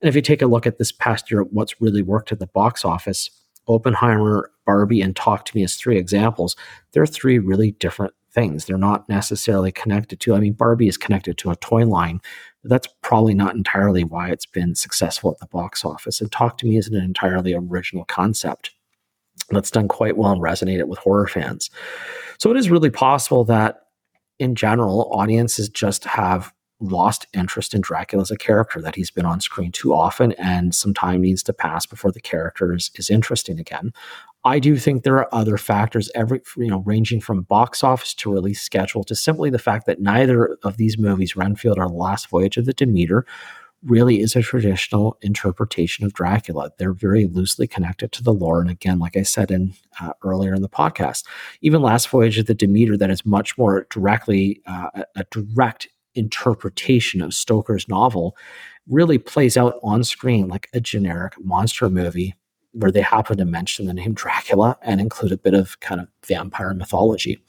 And 0.00 0.08
if 0.08 0.14
you 0.14 0.22
take 0.22 0.42
a 0.42 0.46
look 0.46 0.66
at 0.66 0.78
this 0.78 0.92
past 0.92 1.30
year, 1.30 1.42
what's 1.42 1.80
really 1.80 2.02
worked 2.02 2.32
at 2.32 2.38
the 2.38 2.46
box 2.46 2.84
office, 2.84 3.30
Oppenheimer, 3.66 4.50
Barbie, 4.64 5.00
and 5.00 5.16
Talk 5.16 5.44
to 5.46 5.56
Me 5.56 5.64
as 5.64 5.76
three 5.76 5.98
examples. 5.98 6.56
They're 6.92 7.06
three 7.06 7.38
really 7.38 7.72
different 7.72 8.14
things. 8.36 8.66
They're 8.66 8.78
not 8.78 9.08
necessarily 9.08 9.72
connected 9.72 10.20
to, 10.20 10.34
I 10.34 10.40
mean, 10.40 10.52
Barbie 10.52 10.86
is 10.86 10.98
connected 10.98 11.38
to 11.38 11.50
a 11.50 11.56
toy 11.56 11.86
line, 11.86 12.20
but 12.62 12.70
that's 12.70 12.86
probably 13.02 13.34
not 13.34 13.56
entirely 13.56 14.04
why 14.04 14.30
it's 14.30 14.46
been 14.46 14.76
successful 14.76 15.32
at 15.32 15.38
the 15.38 15.46
box 15.46 15.84
office. 15.84 16.20
And 16.20 16.30
Talk 16.30 16.58
to 16.58 16.66
Me 16.66 16.76
isn't 16.76 16.94
an 16.94 17.02
entirely 17.02 17.54
original 17.54 18.04
concept 18.04 18.70
that's 19.50 19.70
done 19.70 19.88
quite 19.88 20.16
well 20.16 20.32
and 20.32 20.42
resonated 20.42 20.84
with 20.84 20.98
horror 20.98 21.26
fans. 21.26 21.70
So 22.38 22.50
it 22.50 22.56
is 22.56 22.70
really 22.70 22.90
possible 22.90 23.44
that 23.44 23.80
in 24.38 24.54
general, 24.54 25.10
audiences 25.12 25.68
just 25.70 26.04
have 26.04 26.52
lost 26.78 27.26
interest 27.32 27.72
in 27.72 27.80
Dracula 27.80 28.20
as 28.20 28.30
a 28.30 28.36
character, 28.36 28.82
that 28.82 28.94
he's 28.94 29.10
been 29.10 29.24
on 29.24 29.40
screen 29.40 29.72
too 29.72 29.94
often 29.94 30.32
and 30.32 30.74
some 30.74 30.92
time 30.92 31.22
needs 31.22 31.42
to 31.44 31.54
pass 31.54 31.86
before 31.86 32.12
the 32.12 32.20
character 32.20 32.74
is, 32.74 32.90
is 32.96 33.08
interesting 33.08 33.58
again. 33.58 33.92
I 34.46 34.60
do 34.60 34.76
think 34.76 35.02
there 35.02 35.16
are 35.18 35.34
other 35.34 35.58
factors, 35.58 36.08
every 36.14 36.40
you 36.56 36.68
know, 36.68 36.84
ranging 36.86 37.20
from 37.20 37.42
box 37.42 37.82
office 37.82 38.14
to 38.14 38.32
release 38.32 38.60
schedule 38.60 39.02
to 39.02 39.14
simply 39.16 39.50
the 39.50 39.58
fact 39.58 39.86
that 39.86 40.00
neither 40.00 40.56
of 40.62 40.76
these 40.76 40.96
movies, 40.96 41.34
Renfield 41.34 41.78
or 41.78 41.88
Last 41.88 42.28
Voyage 42.28 42.56
of 42.56 42.64
the 42.64 42.72
Demeter, 42.72 43.26
really 43.82 44.20
is 44.20 44.36
a 44.36 44.42
traditional 44.42 45.18
interpretation 45.20 46.04
of 46.04 46.12
Dracula. 46.12 46.70
They're 46.78 46.92
very 46.92 47.26
loosely 47.26 47.66
connected 47.66 48.12
to 48.12 48.22
the 48.22 48.32
lore, 48.32 48.60
and 48.60 48.70
again, 48.70 49.00
like 49.00 49.16
I 49.16 49.22
said 49.22 49.50
in 49.50 49.74
uh, 50.00 50.12
earlier 50.22 50.54
in 50.54 50.62
the 50.62 50.68
podcast, 50.68 51.24
even 51.60 51.82
Last 51.82 52.08
Voyage 52.08 52.38
of 52.38 52.46
the 52.46 52.54
Demeter, 52.54 52.96
that 52.96 53.10
is 53.10 53.26
much 53.26 53.58
more 53.58 53.88
directly 53.90 54.62
uh, 54.66 55.02
a 55.16 55.24
direct 55.32 55.88
interpretation 56.14 57.20
of 57.20 57.34
Stoker's 57.34 57.88
novel 57.88 58.36
really 58.88 59.18
plays 59.18 59.56
out 59.56 59.74
on 59.82 60.04
screen 60.04 60.46
like 60.46 60.68
a 60.72 60.80
generic 60.80 61.34
monster 61.44 61.90
movie 61.90 62.36
where 62.76 62.92
they 62.92 63.00
happen 63.00 63.38
to 63.38 63.44
mention 63.44 63.86
the 63.86 63.94
name 63.94 64.12
Dracula 64.12 64.78
and 64.82 65.00
include 65.00 65.32
a 65.32 65.38
bit 65.38 65.54
of 65.54 65.80
kind 65.80 66.00
of 66.00 66.08
vampire 66.26 66.74
mythology. 66.74 67.42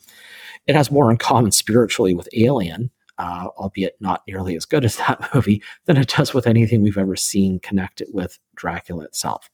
It 0.67 0.75
has 0.75 0.91
more 0.91 1.11
in 1.11 1.17
common 1.17 1.51
spiritually 1.51 2.13
with 2.13 2.29
Alien, 2.33 2.89
uh, 3.17 3.47
albeit 3.57 3.97
not 3.99 4.23
nearly 4.27 4.55
as 4.55 4.65
good 4.65 4.85
as 4.85 4.95
that 4.97 5.29
movie, 5.33 5.61
than 5.85 5.97
it 5.97 6.09
does 6.09 6.33
with 6.33 6.47
anything 6.47 6.81
we've 6.81 6.97
ever 6.97 7.15
seen 7.15 7.59
connected 7.59 8.07
with 8.13 8.39
Dracula 8.55 9.03
itself. 9.03 9.49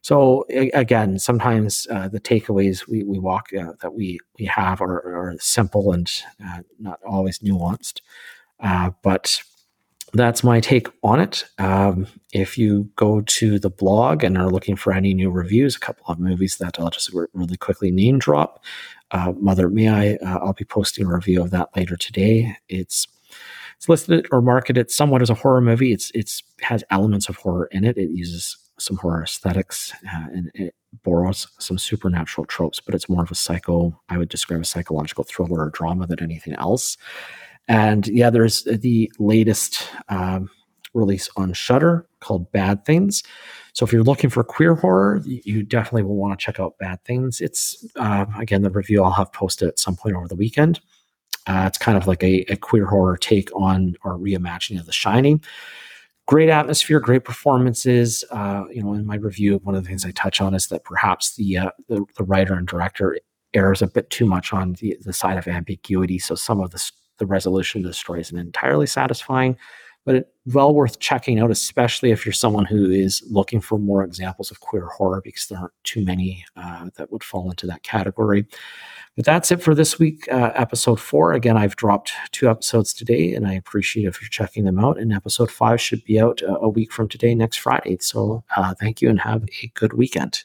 So 0.00 0.44
again, 0.50 1.18
sometimes 1.18 1.86
uh, 1.90 2.08
the 2.08 2.20
takeaways 2.20 2.86
we, 2.86 3.04
we 3.04 3.18
walk 3.18 3.48
uh, 3.54 3.72
that 3.80 3.94
we 3.94 4.20
we 4.38 4.44
have 4.44 4.82
are, 4.82 4.98
are 5.30 5.34
simple 5.38 5.92
and 5.92 6.12
uh, 6.44 6.58
not 6.78 7.00
always 7.06 7.38
nuanced, 7.38 8.02
uh, 8.60 8.90
but 9.02 9.42
that's 10.14 10.44
my 10.44 10.60
take 10.60 10.88
on 11.02 11.20
it. 11.20 11.44
Um, 11.58 12.06
if 12.32 12.56
you 12.56 12.90
go 12.96 13.20
to 13.20 13.58
the 13.58 13.70
blog 13.70 14.24
and 14.24 14.38
are 14.38 14.50
looking 14.50 14.76
for 14.76 14.92
any 14.92 15.12
new 15.12 15.30
reviews, 15.30 15.76
a 15.76 15.80
couple 15.80 16.06
of 16.06 16.18
movies 16.18 16.56
that 16.58 16.78
I'll 16.78 16.90
just 16.90 17.12
really 17.12 17.56
quickly 17.56 17.90
name 17.90 18.18
drop. 18.18 18.64
Uh, 19.10 19.32
Mother 19.36 19.68
May 19.68 19.88
I, 19.88 20.14
uh, 20.24 20.38
I'll 20.38 20.52
be 20.52 20.64
posting 20.64 21.06
a 21.06 21.14
review 21.14 21.42
of 21.42 21.50
that 21.50 21.70
later 21.76 21.96
today. 21.96 22.56
It's 22.68 23.06
it's 23.76 23.88
listed 23.88 24.26
or 24.30 24.40
marketed 24.40 24.90
somewhat 24.90 25.20
as 25.20 25.30
a 25.30 25.34
horror 25.34 25.60
movie. 25.60 25.92
It's 25.92 26.10
it's 26.14 26.42
has 26.62 26.84
elements 26.90 27.28
of 27.28 27.36
horror 27.36 27.68
in 27.72 27.84
it. 27.84 27.98
It 27.98 28.10
uses 28.10 28.56
some 28.78 28.96
horror 28.96 29.22
aesthetics 29.22 29.92
uh, 30.12 30.26
and 30.32 30.50
it 30.54 30.74
borrows 31.02 31.46
some 31.58 31.78
supernatural 31.78 32.44
tropes, 32.46 32.80
but 32.80 32.94
it's 32.94 33.08
more 33.08 33.22
of 33.22 33.30
a 33.30 33.34
psycho, 33.34 34.00
I 34.08 34.18
would 34.18 34.28
describe 34.28 34.60
a 34.60 34.64
psychological 34.64 35.24
thriller 35.24 35.64
or 35.64 35.70
drama 35.70 36.06
than 36.06 36.22
anything 36.22 36.54
else. 36.54 36.96
And 37.68 38.06
yeah, 38.08 38.30
there's 38.30 38.64
the 38.64 39.10
latest 39.18 39.88
um, 40.08 40.50
release 40.92 41.28
on 41.36 41.52
Shudder 41.52 42.06
called 42.20 42.50
Bad 42.52 42.84
Things. 42.84 43.22
So 43.72 43.84
if 43.84 43.92
you're 43.92 44.02
looking 44.02 44.30
for 44.30 44.44
queer 44.44 44.74
horror, 44.74 45.22
you 45.24 45.62
definitely 45.62 46.04
will 46.04 46.16
want 46.16 46.38
to 46.38 46.44
check 46.44 46.60
out 46.60 46.78
Bad 46.78 47.04
Things. 47.04 47.40
It's 47.40 47.84
uh, 47.96 48.26
again 48.38 48.62
the 48.62 48.70
review 48.70 49.02
I'll 49.02 49.12
have 49.12 49.32
posted 49.32 49.68
at 49.68 49.78
some 49.78 49.96
point 49.96 50.14
over 50.14 50.28
the 50.28 50.36
weekend. 50.36 50.80
Uh, 51.46 51.64
it's 51.66 51.78
kind 51.78 51.98
of 51.98 52.06
like 52.06 52.22
a, 52.22 52.40
a, 52.50 52.56
queer 52.56 52.86
horror 52.86 53.18
take 53.18 53.54
on 53.54 53.94
or 54.02 54.16
reimagining 54.18 54.80
of 54.80 54.86
The 54.86 54.92
Shining 54.92 55.42
great 56.26 56.48
atmosphere, 56.48 57.00
great 57.00 57.24
performances. 57.24 58.24
Uh, 58.30 58.64
you 58.70 58.82
know, 58.82 58.94
in 58.94 59.06
my 59.06 59.16
review, 59.16 59.60
one 59.62 59.74
of 59.74 59.82
the 59.82 59.88
things 59.88 60.04
I 60.04 60.10
touch 60.12 60.40
on 60.40 60.54
is 60.54 60.68
that 60.68 60.84
perhaps 60.84 61.34
the 61.36 61.58
uh, 61.58 61.70
the, 61.88 62.04
the, 62.16 62.24
writer 62.24 62.54
and 62.54 62.66
director 62.66 63.18
errs 63.52 63.82
a 63.82 63.86
bit 63.86 64.10
too 64.10 64.26
much 64.26 64.52
on 64.52 64.74
the, 64.74 64.96
the 65.02 65.12
side 65.12 65.38
of 65.38 65.46
ambiguity. 65.46 66.18
So 66.18 66.34
some 66.34 66.60
of 66.60 66.70
the 66.70 66.78
the 67.18 67.26
resolution 67.26 67.82
of 67.82 67.86
the 67.86 67.94
story 67.94 68.20
isn't 68.20 68.38
entirely 68.38 68.86
satisfying, 68.86 69.56
but 70.04 70.14
it, 70.16 70.28
well 70.46 70.74
worth 70.74 70.98
checking 70.98 71.38
out, 71.38 71.50
especially 71.50 72.10
if 72.10 72.26
you're 72.26 72.32
someone 72.32 72.66
who 72.66 72.90
is 72.90 73.22
looking 73.30 73.60
for 73.60 73.78
more 73.78 74.04
examples 74.04 74.50
of 74.50 74.60
queer 74.60 74.86
horror, 74.86 75.20
because 75.22 75.46
there 75.46 75.58
aren't 75.58 75.72
too 75.84 76.04
many 76.04 76.44
uh, 76.56 76.90
that 76.96 77.10
would 77.10 77.24
fall 77.24 77.48
into 77.50 77.66
that 77.66 77.82
category. 77.82 78.46
But 79.16 79.24
that's 79.24 79.52
it 79.52 79.62
for 79.62 79.74
this 79.74 79.98
week, 79.98 80.30
uh, 80.30 80.50
episode 80.54 81.00
four. 81.00 81.32
Again, 81.32 81.56
I've 81.56 81.76
dropped 81.76 82.12
two 82.32 82.50
episodes 82.50 82.92
today, 82.92 83.32
and 83.32 83.46
I 83.46 83.54
appreciate 83.54 84.06
if 84.06 84.20
you're 84.20 84.28
checking 84.28 84.64
them 84.64 84.78
out. 84.78 84.98
And 84.98 85.12
episode 85.12 85.50
five 85.50 85.80
should 85.80 86.04
be 86.04 86.20
out 86.20 86.42
uh, 86.42 86.58
a 86.60 86.68
week 86.68 86.92
from 86.92 87.08
today, 87.08 87.34
next 87.34 87.58
Friday. 87.58 87.96
So 88.00 88.42
uh, 88.56 88.74
thank 88.74 89.00
you 89.00 89.08
and 89.08 89.20
have 89.20 89.44
a 89.62 89.70
good 89.74 89.92
weekend. 89.92 90.44